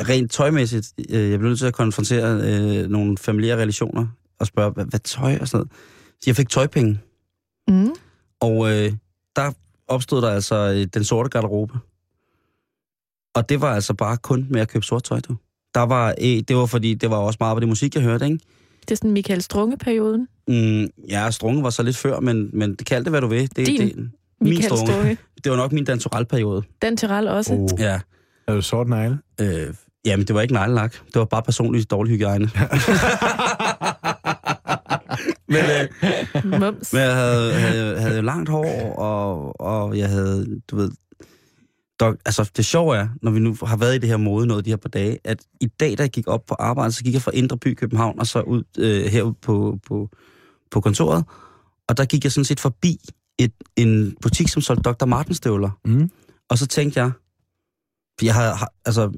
[0.00, 0.92] rent tøjmæssigt.
[1.10, 4.06] Øh, jeg blev nødt til at konfrontere øh, nogle familiære relationer
[4.38, 5.72] og spørge, hvad, hvad tøj og sådan noget.
[6.12, 7.00] Så jeg fik tøjpenge,
[7.68, 7.90] mm,
[8.40, 8.92] og øh,
[9.36, 9.52] der
[9.88, 11.78] opstod der altså øh, den sorte garderobe.
[13.34, 15.36] Og det var altså bare kun med at købe sort tøj, du.
[15.74, 18.24] Der var, øh, det var fordi, det var også meget på det musik, jeg hørte,
[18.24, 18.38] ikke?
[18.82, 20.28] det er sådan Michael Strunge-perioden.
[20.48, 23.56] Mm, ja, Strunge var så lidt før, men, men det kaldte hvad du vil.
[23.56, 24.10] Det, Din det,
[24.42, 24.62] min.
[24.62, 25.18] Strunge.
[25.44, 26.62] Det var nok min dansoralperiode.
[26.82, 27.52] Dan Tyrell også.
[27.54, 28.00] oh, Ja.
[28.48, 29.18] er du sort negle?
[29.40, 29.74] Øh,
[30.04, 30.92] jamen, det var ikke neglelak.
[30.92, 32.44] Det var bare personligt dårlig hygiejne.
[35.48, 35.88] men, øh,
[36.60, 36.92] Mums.
[36.92, 40.90] men jeg havde, havde, havde jo langt hår, og, og jeg havde, du ved...
[42.00, 44.64] Dog, altså, det sjove er, når vi nu har været i det her mode noget
[44.64, 47.14] de her par dage, at i dag, da jeg gik op på arbejde, så gik
[47.14, 50.08] jeg fra Indre By København, og så ud øh, herud på, på,
[50.70, 51.24] på kontoret,
[51.88, 52.98] og der gik jeg sådan set forbi
[53.44, 55.06] et, en butik, som solgte Dr.
[55.06, 55.70] Martens støvler.
[55.84, 56.10] Mm.
[56.50, 57.10] Og så tænkte jeg,
[58.18, 59.12] for jeg har, har altså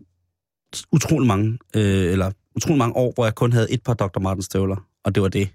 [0.93, 4.21] utrolig mange, øh, eller utrolig mange år, hvor jeg kun havde et par Dr.
[4.21, 5.49] Martens støvler, og det var det.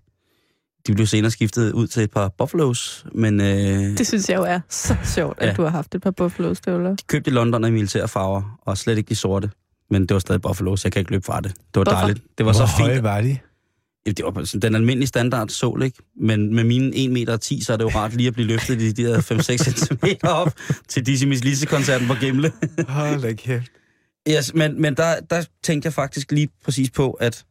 [0.88, 3.47] De blev senere skiftet ud til et par Buffaloes, men øh,
[3.97, 5.53] Det synes jeg jo er så sjovt, at Ja.
[5.53, 6.89] du har haft et par Buffalo-støvler.
[6.89, 9.51] de købte i London af militære farver, og slet ikke de sorte.
[9.91, 11.51] Men det var stadig Buffaloes, jeg kan ikke løbe fra det.
[11.53, 11.97] Det var Hvorfor?
[11.99, 12.24] dejligt.
[12.38, 12.88] Det var Hvor så fint.
[12.89, 13.38] høje var de?
[14.06, 15.97] Det var sådan den almindelige standard sål, ikke?
[16.16, 18.80] Men med mine 1 meter, 10, så er det jo rart lige at blive løftet
[18.80, 19.26] de, de der 5-6
[19.86, 20.54] cm op
[20.88, 22.52] til Dizzy Miss Lise-koncerten på Gimle.
[22.88, 23.72] Hold da kæft.
[24.30, 27.45] Yes, men, men der, der tænkte jeg faktisk lige præcis på, at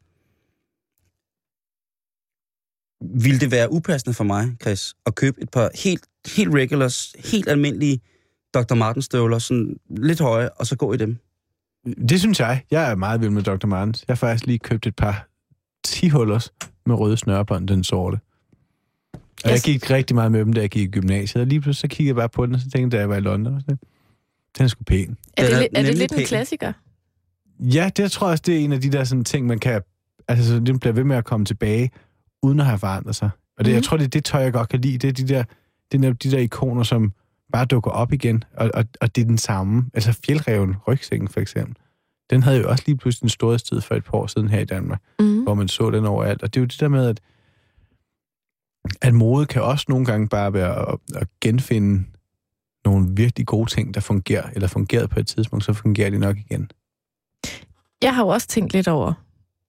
[3.15, 6.05] ville det være upassende for mig, Chris, at købe et par helt,
[6.37, 8.01] helt regulars, helt almindelige
[8.55, 8.75] Dr.
[8.75, 11.17] Martens støvler, sådan lidt høje, og så gå i dem.
[12.09, 12.65] Det synes jeg.
[12.71, 13.67] Jeg er meget vild med Dr.
[13.67, 14.05] Martens.
[14.09, 15.28] Jeg har faktisk lige købt et par
[15.91, 16.53] 10 hullers
[16.86, 18.18] med røde snørebånd, den sorte.
[19.14, 19.62] Og jeg Yes.
[19.62, 21.41] gik rigtig meget med dem, da jeg gik i gymnasiet.
[21.41, 23.09] Og lige pludselig så kiggede jeg bare på den, og så tænkte jeg, da jeg
[23.09, 23.55] var i London.
[23.55, 23.78] Og sådan,
[24.59, 25.16] den er sgu pæn.
[25.36, 26.26] Er det, er er det lidt en pæn.
[26.26, 26.72] klassiker?
[27.61, 29.82] Ja, det tror jeg også, det er en af de der sådan, ting, man kan...
[30.28, 31.91] Altså, den bliver ved med at komme tilbage,
[32.43, 33.30] uden at have forandret sig.
[33.59, 33.74] Og det, mm.
[33.74, 33.82] jeg Mhm.
[33.82, 34.99] tror, det er det tøj, jeg godt kan lide.
[34.99, 35.45] Det er de der,
[35.93, 37.12] det er de der ikoner, som
[37.53, 39.84] bare dukker op igen, og, og, og det er den samme.
[39.95, 41.76] Altså fjeldreven, rygsækken for eksempel.
[42.31, 44.64] Den havde jo også lige pludselig en storhedstid for et par år siden her i
[44.64, 45.43] Danmark, Mm.
[45.43, 46.43] hvor man så den overalt.
[46.43, 47.20] Og det er jo det der med, at,
[49.01, 52.05] at mode kan også nogle gange bare være at, at genfinde
[52.85, 56.37] nogle virkelig gode ting, der fungerer, eller fungerede på et tidspunkt, så fungerer de nok
[56.37, 56.70] igen.
[58.03, 59.12] Jeg har jo også tænkt lidt over,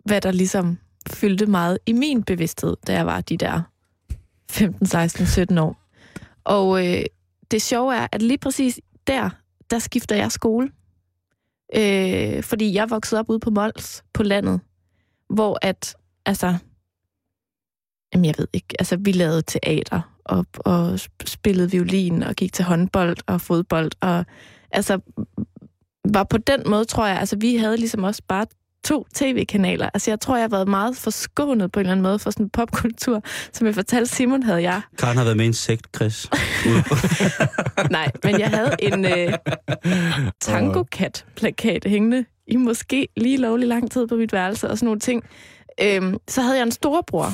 [0.05, 0.77] hvad der ligesom
[1.09, 3.61] fyldte meget i min bevidsthed, da jeg var de der
[4.51, 5.81] 15, 16, 17 år.
[6.43, 7.03] Og øh,
[7.51, 9.29] det sjove er, at lige præcis der,
[9.69, 10.71] der skifter jeg skole.
[11.75, 14.61] Øh, fordi jeg voksede op ude på Mols, på landet,
[15.29, 15.95] hvor at,
[16.25, 16.55] altså,
[18.13, 22.65] jamen jeg ved ikke, altså vi lavede teater, og, og spillede violin, og gik til
[22.65, 24.25] håndbold og fodbold, og
[24.71, 24.99] altså
[26.13, 28.45] var på den måde, tror jeg, altså vi havde ligesom også bare
[28.83, 29.89] to tv-kanaler.
[29.93, 32.45] Altså jeg tror, jeg har været meget forskånet på en eller anden måde for sådan
[32.45, 33.21] en popkultur.
[33.53, 34.81] Som jeg fortalte Simon, havde jeg.
[34.97, 36.27] Karen har været med i en sekt, Chris.
[37.91, 39.33] Nej, men jeg havde en øh,
[40.41, 45.23] tango-kat-plakat hængende i måske lige lovlig lang tid på mit værelse og sådan nogle ting.
[45.81, 47.33] Øhm, så havde jeg en storebror.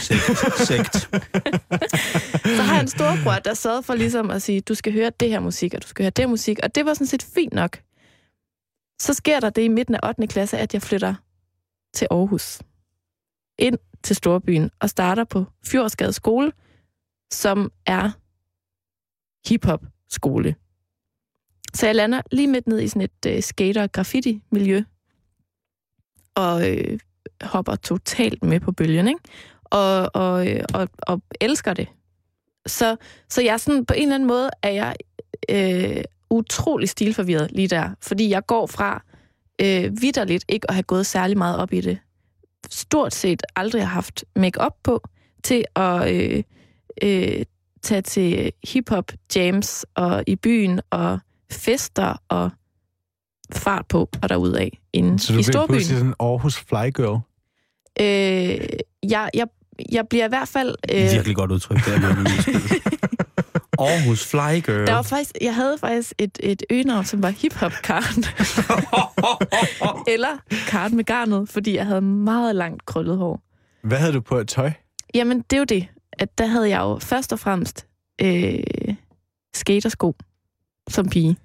[0.00, 0.58] sekt.
[0.58, 0.96] sekt.
[2.56, 5.30] Så har jeg en storebror, der sørgede for ligesom at sige, du skal høre det
[5.30, 6.58] her musik, og du skal høre det her musik.
[6.62, 7.78] Og det var sådan set fint nok.
[9.00, 10.26] Så sker der det i midten af 8.
[10.26, 11.14] klasse, at jeg flytter
[11.94, 12.62] til Aarhus.
[13.58, 16.52] Ind til Storbyen og starter på Fjordsgade skole,
[17.32, 18.10] som er
[19.48, 20.54] hiphop skole.
[21.74, 24.82] Så jeg lander lige midt ned i sådan et øh, skater-graffiti-miljø,
[26.34, 26.98] og øh,
[27.42, 29.20] hopper totalt med på bølgen, ikke?
[29.64, 31.88] Og, og, øh, og, og elsker det.
[32.66, 32.96] Så,
[33.28, 34.96] så jeg er sådan, på en eller anden måde er jeg
[35.50, 39.02] øh, utrolig stilforvirret lige der, fordi jeg går fra
[39.60, 41.98] øh, vidderligt ikke at have gået særlig meget op i det,
[42.70, 45.08] stort set aldrig har haft make på,
[45.44, 46.42] til at øh,
[47.02, 47.44] øh,
[47.82, 51.18] tage til hip-hop jams og i byen og
[51.50, 52.50] fester og
[53.52, 55.82] fart på og derudad inde Så du i storbyen.
[55.82, 57.20] sådan en Aarhus Fly Girl.
[58.00, 58.66] Øh,
[59.10, 59.46] jeg, jeg,
[59.92, 60.74] jeg bliver i hvert fald...
[60.94, 61.00] Øh...
[61.00, 62.24] Virkelig godt udtryk, der med
[63.78, 64.86] Aarhus Fly Girl.
[64.86, 68.24] Der var faktisk, jeg havde faktisk et, et øgenavn, som var Hip Hop Karen.
[70.14, 73.40] Eller Karen med garnet, fordi jeg havde meget langt krøllet hår.
[73.82, 74.72] Hvad havde du på et tøj?
[75.14, 77.86] Jamen, det er jo det, at der havde jeg jo først og fremmest
[78.22, 78.62] øh,
[79.54, 80.14] skatersko
[80.88, 81.36] som pige.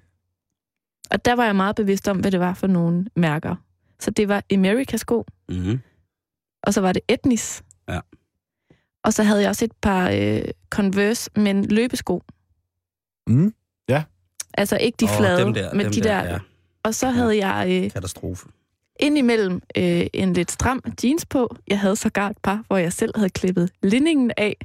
[1.10, 3.56] Og der var jeg meget bevidst om, hvad det var for nogle mærker.
[4.00, 5.80] Så det var America-sko, mm-hmm.
[6.62, 7.62] og så var det Etnis.
[7.88, 8.00] Ja.
[9.04, 12.22] Og så havde jeg også et par øh, Converse, men løbesko.
[13.26, 13.54] Mm.
[13.88, 14.02] Ja.
[14.54, 16.30] Altså ikke de Åh, flade, dem der, men dem de der, der.
[16.30, 16.38] ja.
[16.82, 18.46] Og så havde jeg øh, Katastrofe.
[19.00, 21.56] indimellem øh, en lidt stram jeans på.
[21.68, 24.56] Jeg havde sågar et par, hvor jeg selv havde klippet linningen af,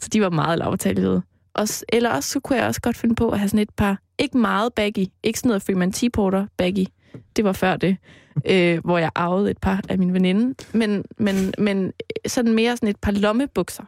[0.00, 1.22] så de var meget lavtalede.
[1.54, 3.98] Og, eller også så kunne jeg også godt finde på at have sådan et par,
[4.18, 6.86] ikke meget baggy, ikke sådan noget Freeman T-Porter baggy,
[7.36, 7.96] det var før det,
[8.50, 11.92] øh, hvor jeg arvede et par af min veninde, men, men, men
[12.26, 13.84] sådan mere sådan et par lommebukser,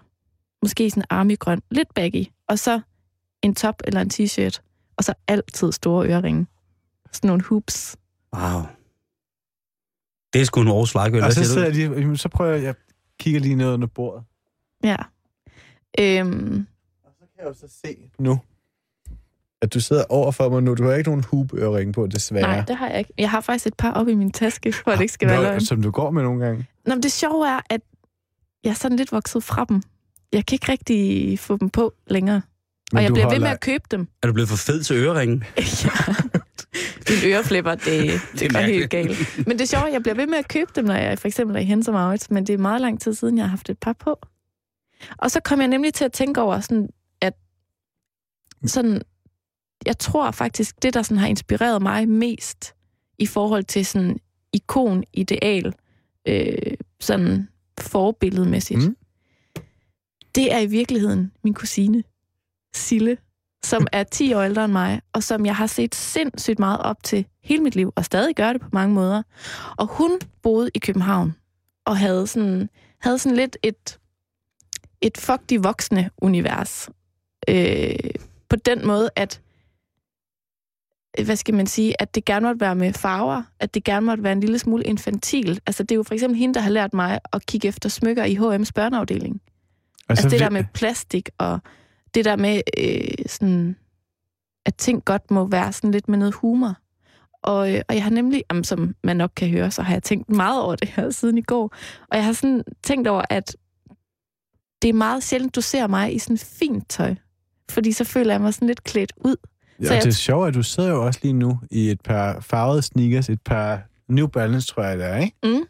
[0.62, 2.80] måske sådan armygrøn, lidt baggy, og så
[3.42, 4.60] en top eller en t-shirt,
[4.96, 6.46] og så altid store øreringe.
[7.12, 7.96] Sådan nogle hoops.
[8.36, 8.62] Wow.
[10.32, 11.04] Det er sgu en Aarhus Girl.
[11.04, 11.64] Og Hvad så sidder du?
[11.64, 12.74] jeg lige, jamen, så prøver jeg, jeg
[13.20, 14.24] kigger lige ned under bordet.
[14.84, 14.96] Ja.
[16.00, 16.66] Øhm,
[17.04, 18.40] Og så kan jeg jo så se nu,
[19.62, 20.74] at du sidder over for mig nu.
[20.74, 22.42] Du har ikke nogen hoop-øring på, desværre.
[22.46, 23.12] nej, det har jeg ikke.
[23.18, 25.42] Jeg har faktisk et par op i min taske, for at det ikke skal være
[25.42, 25.60] løgn.
[25.60, 26.66] Som du går med nogle gange.
[26.86, 27.80] Nå, men det sjove er, at
[28.64, 29.82] jeg er sådan lidt vokset fra dem.
[30.32, 32.42] Jeg kan ikke rigtig få dem på længere.
[32.92, 34.08] Men og jeg bliver ved holder- med at købe dem.
[34.22, 35.44] Er du blevet for fed til øreringen?
[35.84, 35.90] ja.
[37.08, 38.78] Din øreflipper, det, det, det går mærkeligt.
[38.78, 39.46] helt galt.
[39.46, 41.56] Men det er sjovt, jeg bliver ved med at købe dem, når jeg for eksempel
[41.56, 43.78] er i Hensom Maurits, men det er meget lang tid siden, jeg har haft et
[43.78, 44.18] par på.
[45.18, 46.88] Og så kom jeg nemlig til at tænke over, sådan,
[47.20, 47.32] at
[48.66, 49.02] sådan,
[49.86, 52.74] jeg tror faktisk, det, der sådan har inspireret mig mest
[53.18, 54.20] i forhold til sådan
[54.52, 55.74] ikon, ideal,
[56.28, 57.48] øh, sådan
[57.80, 58.96] forbilledmæssigt, Mm.
[60.34, 62.04] det er i virkeligheden min kusine,
[62.74, 63.18] Sille,
[63.64, 67.02] som er 10 år ældre end mig, og som jeg har set sindssygt meget op
[67.02, 69.22] til hele mit liv, og stadig gør det på mange måder.
[69.76, 70.10] Og hun
[70.42, 71.34] boede i København,
[71.84, 73.98] og havde sådan, havde sådan lidt et,
[75.00, 76.88] et fuck de voksne univers.
[77.48, 77.94] Øh,
[78.48, 79.40] på den måde, at
[81.24, 84.22] hvad skal man sige, at det gerne måtte være med farver, at det gerne måtte
[84.22, 85.60] være en lille smule infantil.
[85.66, 88.24] Altså, det er jo for eksempel hende, der har lært mig at kigge efter smykker
[88.24, 89.40] i H&M's børneafdeling.
[90.08, 91.58] Altså det vi- der med plastik, og
[92.14, 93.76] det der med, øh, sådan,
[94.66, 96.74] at ting godt må være sådan lidt med noget humor.
[97.42, 100.02] Og, øh, og jeg har nemlig, jamen, som man nok kan høre, så har jeg
[100.02, 101.74] tænkt meget over det her siden i går.
[102.10, 103.56] Og jeg har sådan tænkt over, at
[104.82, 107.14] det er meget sjældent, du ser mig i sådan fint tøj.
[107.70, 109.36] Fordi så føler jeg mig sådan lidt klædt ud.
[109.80, 112.00] Ja, Så jeg- det er sjovt, at du sidder jo også lige nu i et
[112.00, 115.36] par farvede sneakers, et par New Balance, tror jeg det er, ikke?
[115.44, 115.66] Mm.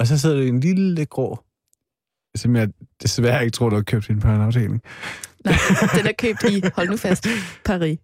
[0.00, 1.38] Og så sidder du i en lille grå,
[2.36, 2.68] som jeg
[3.02, 4.82] desværre ikke tror, du har købt i en børneafdeling.
[5.44, 5.54] Nej,
[5.96, 7.26] den er købt i, hold nu fast,
[7.64, 7.98] Paris.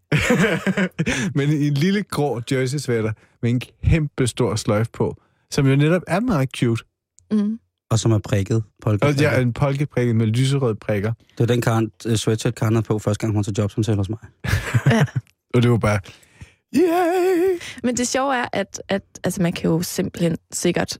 [1.35, 3.13] Men i en lille grå jersey sweater
[3.43, 5.17] med en kæmpe stor sløjf på,
[5.51, 6.85] som jo netop er meget cute.
[7.31, 7.59] Mm.
[7.91, 8.63] Og som er prikket.
[8.87, 11.13] Jeg er en polkeprikket med lyserøde prikker.
[11.33, 14.09] Det er den Karen, uh, sweatshirt, Karen havde på første gang, hun tog jobsamtale hos
[14.09, 14.19] mig.
[15.55, 16.01] Og det var bare,
[16.77, 17.59] yay!
[17.83, 20.99] Men det sjove er, at, at altså, man kan jo simpelthen sikkert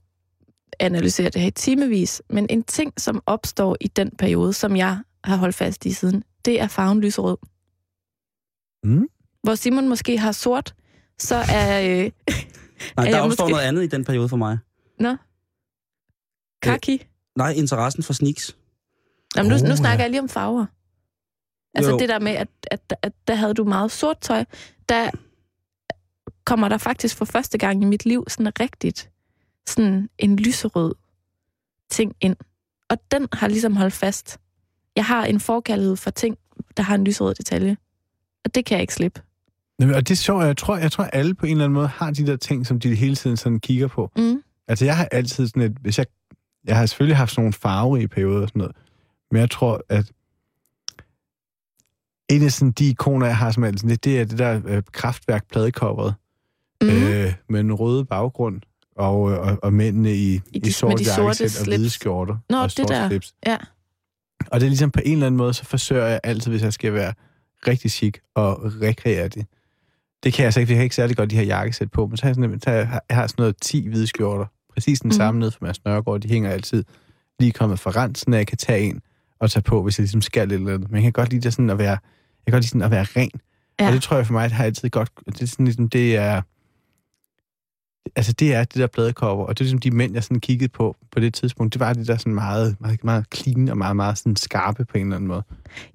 [0.79, 4.99] analysere det her i timevis, men en ting, som opstår i den periode, som jeg
[5.23, 7.37] har holdt fast i siden, det er farven lyserød.
[8.83, 9.07] Mm.
[9.43, 10.73] Hvor Simon måske har sort,
[11.19, 12.11] så er øh,
[12.97, 14.57] Nej, Er der opstår måske- noget andet i den periode for mig.
[16.61, 17.05] Kaki.
[17.37, 18.55] Nej, interessen for sneaks.
[19.37, 19.75] Jamen, nu, Oh, nu ja.
[19.75, 20.65] snakker jeg lige om farver.
[21.73, 21.99] Altså Jo.
[21.99, 24.45] det der med, at, at, at der havde du meget sort tøj,
[24.89, 25.09] der
[26.45, 29.09] kommer der faktisk for første gang i mit liv sådan rigtigt
[29.67, 30.95] sådan en lyserød
[31.89, 32.35] ting ind.
[32.89, 34.37] Og den har ligesom holdt fast.
[34.95, 36.37] Jeg har en forkærlighed for ting,
[36.77, 37.77] der har en lyserød detalje.
[38.45, 39.21] Og det kan jeg ikke slippe.
[39.79, 41.87] Jamen, Og det er sjovt, jeg tror, jeg tror, alle på en eller anden måde
[41.87, 44.11] har de der ting, som de hele tiden sådan kigger på.
[44.17, 44.43] Mm.
[44.67, 45.77] Altså, jeg har altid sådan et...
[45.81, 46.05] Hvis jeg,
[46.65, 48.75] jeg har selvfølgelig haft sådan nogle farverige perioder og sådan noget,
[49.31, 50.11] men jeg tror, at
[52.29, 54.83] en af sådan, de ikoner, jeg har som altid, det, det er det der øh,
[54.91, 56.13] kraftværk pladecoveret
[56.83, 56.87] Mm.
[56.89, 58.61] øh, med en røde baggrund
[58.95, 62.57] og, øh, og, og mændene i, I de- i sort jakkesæt og hvide skjorter Nå,
[62.57, 63.07] og det der.
[63.09, 63.33] slips.
[63.45, 63.57] Ja.
[64.51, 66.73] Og det er ligesom på en eller anden måde, så forsøger jeg altid, hvis jeg
[66.73, 67.13] skal være
[67.67, 69.45] rigtig chic og rekreere det.
[70.23, 72.07] Det kan jeg altså ikke, for jeg kan ikke særlig godt de her jakkesæt på,
[72.07, 72.73] men så har jeg, sådan, har
[73.09, 74.45] jeg har sådan noget 10 hvide skjorter.
[74.73, 75.15] Præcis den Mhm.
[75.17, 76.19] samme nede fra Mads Nørgaard.
[76.19, 76.83] De hænger altid
[77.39, 79.01] lige kommet fra rensen, at jeg kan tage en
[79.39, 80.91] og tage på, hvis jeg ligesom skal eller andet.
[80.91, 82.91] Men jeg kan godt lide det sådan at være, jeg kan godt lide sådan at
[82.91, 83.31] være ren.
[83.79, 83.87] Ja.
[83.87, 86.15] Og det tror jeg for mig, det har altid godt, det er sådan ligesom, det
[86.15, 86.41] er,
[88.15, 90.69] altså det er det der pladecover, og det er ligesom de mænd, jeg sådan kiggede
[90.69, 93.95] på på det tidspunkt, det var det der sådan meget, meget, meget clean og meget,
[93.95, 95.43] meget sådan skarpe på en eller anden måde.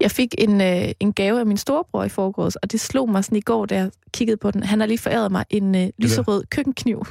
[0.00, 3.24] Jeg fik en, øh, en gave af min storebror i forgårs, og det slog mig
[3.24, 4.62] sådan i går, da jeg kiggede på den.
[4.62, 7.06] Han har lige foræret mig en øh, lyserød køkkenkniv,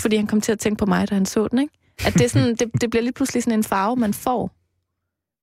[0.00, 1.74] fordi han kom til at tænke på mig, da han så den, ikke?
[2.06, 4.50] At det, er sådan, det, det bliver lige pludselig sådan en farve, man får.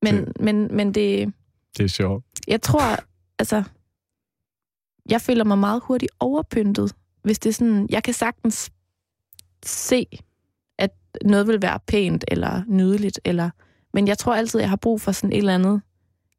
[0.06, 1.34] Men, Det- men, men det,
[1.78, 2.26] Det er sjovt.
[2.48, 2.98] jeg tror,
[3.40, 3.64] altså,
[5.10, 8.72] jeg føler mig meget hurtigt overpyntet, hvis det er sådan, jeg kan sagtens
[9.66, 10.06] se,
[10.80, 10.92] at
[11.26, 13.50] noget vil være pænt eller nydeligt, eller,
[13.94, 15.82] men jeg tror altid, jeg har brug for sådan et eller andet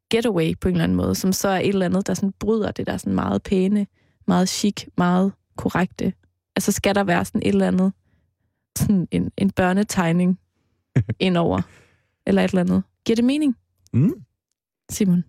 [0.09, 2.71] getaway på en eller anden måde, som så er et eller andet, der sådan bryder
[2.71, 3.87] det der sådan meget pæne,
[4.27, 6.13] meget chic, meget korrekte.
[6.55, 7.93] Altså skal der være sådan et eller andet,
[8.77, 10.39] sådan en, en børnetegning
[11.19, 11.61] indover,
[12.27, 12.83] eller et eller andet.
[13.05, 13.55] Giver det mening,
[13.93, 14.13] Mm.
[14.91, 15.23] Simon?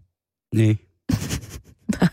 [0.54, 0.76] Nej.
[2.00, 2.08] Nej,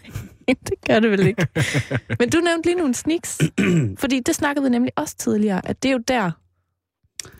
[0.47, 1.47] det gør det vel ikke.
[2.19, 3.41] Men du nævnte lige nogle sneaks,
[4.01, 6.31] fordi det snakkede vi nemlig også tidligere, at det er jo der,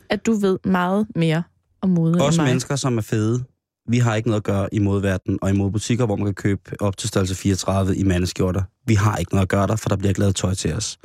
[0.10, 1.44] at du ved meget mere
[1.82, 2.50] om mode Også end mig.
[2.52, 3.44] mennesker, som er fede.
[3.90, 6.62] Vi har ikke noget at gøre i modverden og i modbutikker, hvor man kan købe
[6.80, 8.62] op til størrelse 34 i mandeskjorter.
[8.88, 10.98] Vi har ikke noget at gøre der, for der bliver ikke lavet tøj til os.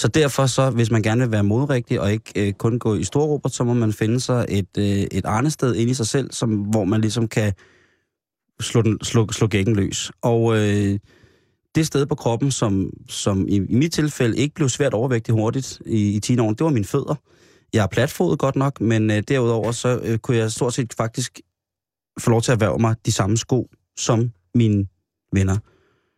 [0.00, 3.04] Så derfor så, hvis man gerne vil være modrigtig og ikke øh, kun gå i
[3.04, 6.50] store så må man finde sig et, øh, et arnested ind i sig selv, som,
[6.50, 7.52] hvor man ligesom kan
[8.60, 10.12] slå, den, slå, slå gækken løs.
[10.22, 10.98] Og øh,
[11.74, 15.82] det sted på kroppen, som, som i, i mit tilfælde ikke blev svært overvægtig hurtigt
[15.86, 17.14] i, i 10 år, det var mine fødder.
[17.72, 21.40] Jeg er platfodet godt nok, men øh, derudover så øh, kunne jeg stort set faktisk
[22.20, 24.86] få lov til at erhverve mig de samme sko som mine
[25.32, 25.56] venner.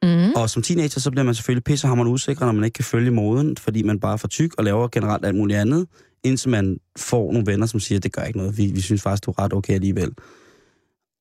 [0.02, 0.32] Mm.
[0.36, 3.56] Og som teenager, så bliver man selvfølgelig pissehammerende usikker, når man ikke kan følge moden,
[3.56, 5.86] fordi man bare er for tyk og laver generelt alt muligt andet,
[6.24, 9.26] indtil man får nogle venner, som siger, det gør ikke noget, vi, vi synes faktisk,
[9.26, 10.12] du er ret okay alligevel.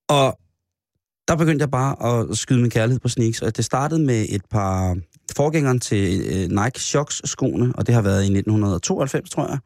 [0.09, 0.39] Og
[1.27, 4.41] der begyndte jeg bare at skyde min kærlighed på sneaks, og det startede med et
[4.51, 4.97] par
[5.35, 9.59] forgængeren til øh, Nike Shox skoene, og det har været i 1992, tror jeg,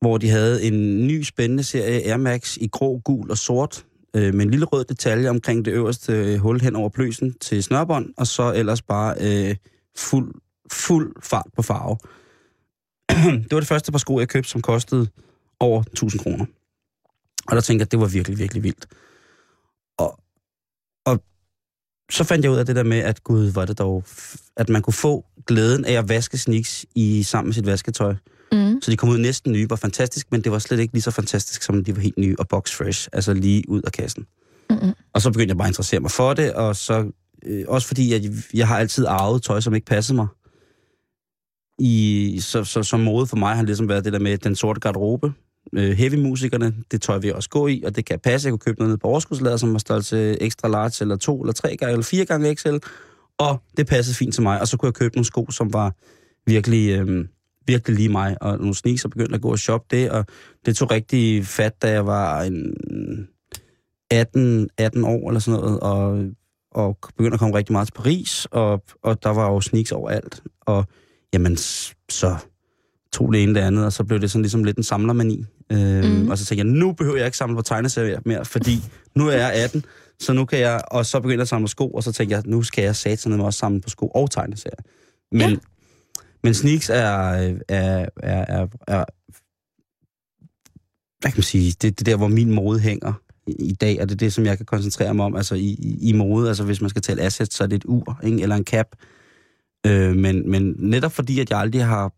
[0.00, 3.84] hvor de havde en ny spændende serie Air Max i grå, gul og sort,
[4.16, 7.62] øh, med en lille rød detalje omkring det øverste øh, hul hen over pløsen til
[7.62, 9.56] snørbånd, og så ellers bare øh,
[9.96, 10.34] fuld,
[10.72, 11.96] fuld fart på farve.
[13.48, 15.08] det var det første par sko, jeg købte, som kostede
[15.60, 16.46] over 1000 kroner.
[17.46, 18.86] Og der tænkte jeg, at det var virkelig, virkelig vildt.
[19.98, 20.18] Og,
[21.06, 21.22] og
[22.10, 24.68] så fandt jeg ud af det der med, at gud, var det dog, f- at
[24.68, 28.14] man kunne få glæden af at vaske sneaks i, sammen med sit vasketøj.
[28.52, 28.82] Mm.
[28.82, 31.10] Så de kom ud næsten nye, var fantastisk, men det var slet ikke lige så
[31.10, 34.26] fantastisk, som de var helt nye og box fresh, altså lige ud af kassen.
[34.70, 34.92] Mm-mm.
[35.14, 37.10] Og så begyndte jeg bare at interessere mig for det, og så
[37.46, 38.22] øh, også fordi, at
[38.54, 40.26] jeg har altid arvet tøj, som ikke passede mig.
[41.78, 44.80] I, så, så, som mode for mig har ligesom været det der med den sorte
[44.80, 45.32] garderobe.
[45.74, 48.46] Øh, heavy-musikerne, det tøj vil jeg også gå i, og det kan passe.
[48.46, 51.52] Jeg kunne købe noget nede på overskudslader, som var størrelse ekstra large, eller to, eller
[51.52, 52.76] tre gange, eller fire gange XL.
[53.38, 54.60] Og det passede fint til mig.
[54.60, 55.94] Og så kunne jeg købe nogle sko, som var
[56.46, 57.24] virkelig, øh,
[57.70, 58.36] virkelig lige mig.
[58.40, 60.10] Og nogle sneaks, og begyndte at gå og shoppe det.
[60.10, 60.26] Og
[60.66, 62.74] det tog rigtig fat, da jeg var en
[64.10, 66.24] 18, 18 år eller sådan noget, og,
[66.70, 70.42] og begyndte at komme rigtig meget til Paris, og, og der var jo sneaks overalt.
[70.60, 70.84] Og
[71.32, 71.56] jamen,
[72.10, 72.36] så
[73.12, 75.44] tog det ene det andet, og så blev det sådan ligesom lidt en samlermani.
[75.72, 76.30] Øhm, mm.
[76.30, 78.76] Og så tænkte jeg, nu behøver jeg ikke samle på tegneserier mere, fordi
[79.14, 79.84] nu er jeg 18,
[80.20, 82.36] så nu kan jeg, og så begyndte jeg at samle på sko, og så tænkte
[82.36, 84.82] jeg, nu skal jeg satse også samle på sko og tegneserier.
[85.32, 85.56] Men, Ja
[86.44, 89.04] men sneaks er, er, er, er, er,
[91.20, 93.12] hvad kan man sige, det, det der, hvor min mode hænger
[93.46, 96.08] i, dag, og det er det, som jeg kan koncentrere mig om, altså i, i,
[96.08, 98.42] i mode, altså hvis man skal tale assets, så er det et ur, ikke?
[98.42, 98.86] eller en cap.
[99.86, 102.12] Øh, men, men netop fordi, at jeg aldrig har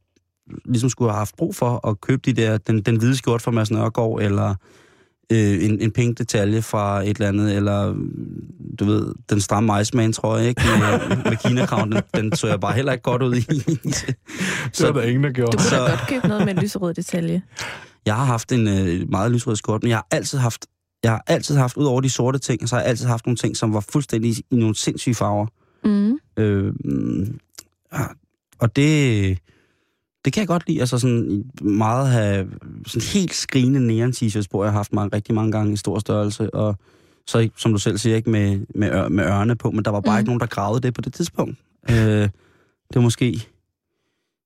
[0.64, 3.50] ligesom skulle have haft brug for at købe de der, den, den hvide skjort fra
[3.50, 4.54] Mads Nørgaard, eller
[5.32, 7.94] øh, en, en pink detalje fra et eller andet, eller
[8.78, 10.62] du ved, den stramme Iceman, tror jeg, ikke?
[10.64, 13.40] Med, med kinakraven, den, den så jeg bare heller ikke godt ud i.
[14.72, 15.52] Så er der ingen, der gjorde.
[15.52, 17.42] Du kunne da Så- godt købe noget med en lyserød detalje.
[18.06, 20.66] Jeg har haft en øh, meget lysrød skjort, men jeg har altid haft,
[21.02, 23.36] jeg har altid haft, ud over de sorte ting, så har jeg altid haft nogle
[23.36, 25.46] ting, som var fuldstændig i, i nogle sindssyge farver.
[25.84, 26.18] Mm.
[26.36, 27.38] Øh, mm,
[27.92, 28.04] ja,
[28.58, 29.38] og det,
[30.24, 30.80] det kan jeg godt lide.
[30.80, 32.48] Altså sådan meget have
[32.86, 35.98] sådan helt skrigende neon t-shirts på, jeg har haft mange, rigtig mange gange i stor
[35.98, 36.76] størrelse, og
[37.26, 40.00] så som du selv siger, ikke med, med, ør, med ørne på, men der var
[40.00, 40.16] bare Mm.
[40.16, 40.18] mm.
[40.18, 41.58] ikke nogen, der gravede det på det tidspunkt.
[41.90, 42.30] Øh, det
[42.94, 43.46] var måske...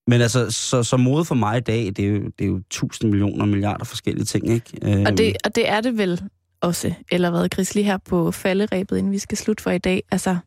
[0.09, 2.61] Men altså, så, så mode for mig i dag, det er jo, det er jo
[2.69, 4.79] tusind millioner milliarder forskellige ting, ikke?
[4.81, 6.21] Øh, Og, det, og det er det vel
[6.61, 10.03] også, eller hvad, Chris, lige her på falderæbet, inden vi skal slutte for i dag.
[10.11, 10.37] Altså,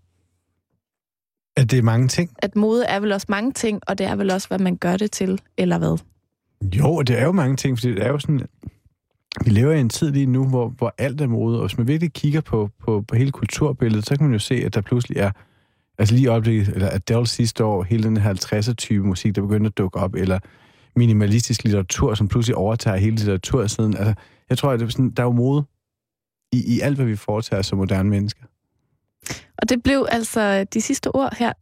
[1.61, 2.31] At det er mange ting.
[2.39, 4.97] at mode er vel også mange ting, og det er vel også, hvad man gør
[4.97, 5.99] det til, eller hvad?
[6.79, 8.41] Jo, det er jo mange ting, fordi det er jo sådan...
[9.45, 11.89] Vi lever i en tid lige nu, hvor, hvor alt er mode, og hvis man
[11.89, 15.19] virkelig kigger på, på, på hele kulturbilledet, så kan man jo se, at der pludselig
[15.19, 15.31] er,
[15.99, 19.43] altså lige i øjeblikket, eller Adele sidste år, hele den her 50'er type musik, der
[19.43, 20.39] begynder at dukke op, eller
[20.97, 23.97] minimalistisk litteratur, som pludselig overtager hele litteratursiden.
[23.97, 24.15] Altså,
[24.51, 25.65] jeg tror, at det er sådan, der er jo mode
[26.53, 28.45] i, i alt, hvad vi foretager som moderne mennesker.
[29.57, 31.53] Og det blev altså de sidste ord her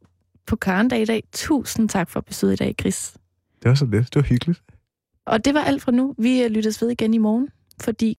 [0.46, 1.22] på Karendag i dag.
[1.32, 3.14] Tusind tak for besøget i dag, Chris.
[3.62, 4.14] Det var så lidt.
[4.14, 4.62] Det var hyggeligt.
[5.26, 6.14] Og det var alt fra nu.
[6.18, 7.48] Vi lyttes ved igen i morgen,
[7.80, 8.16] fordi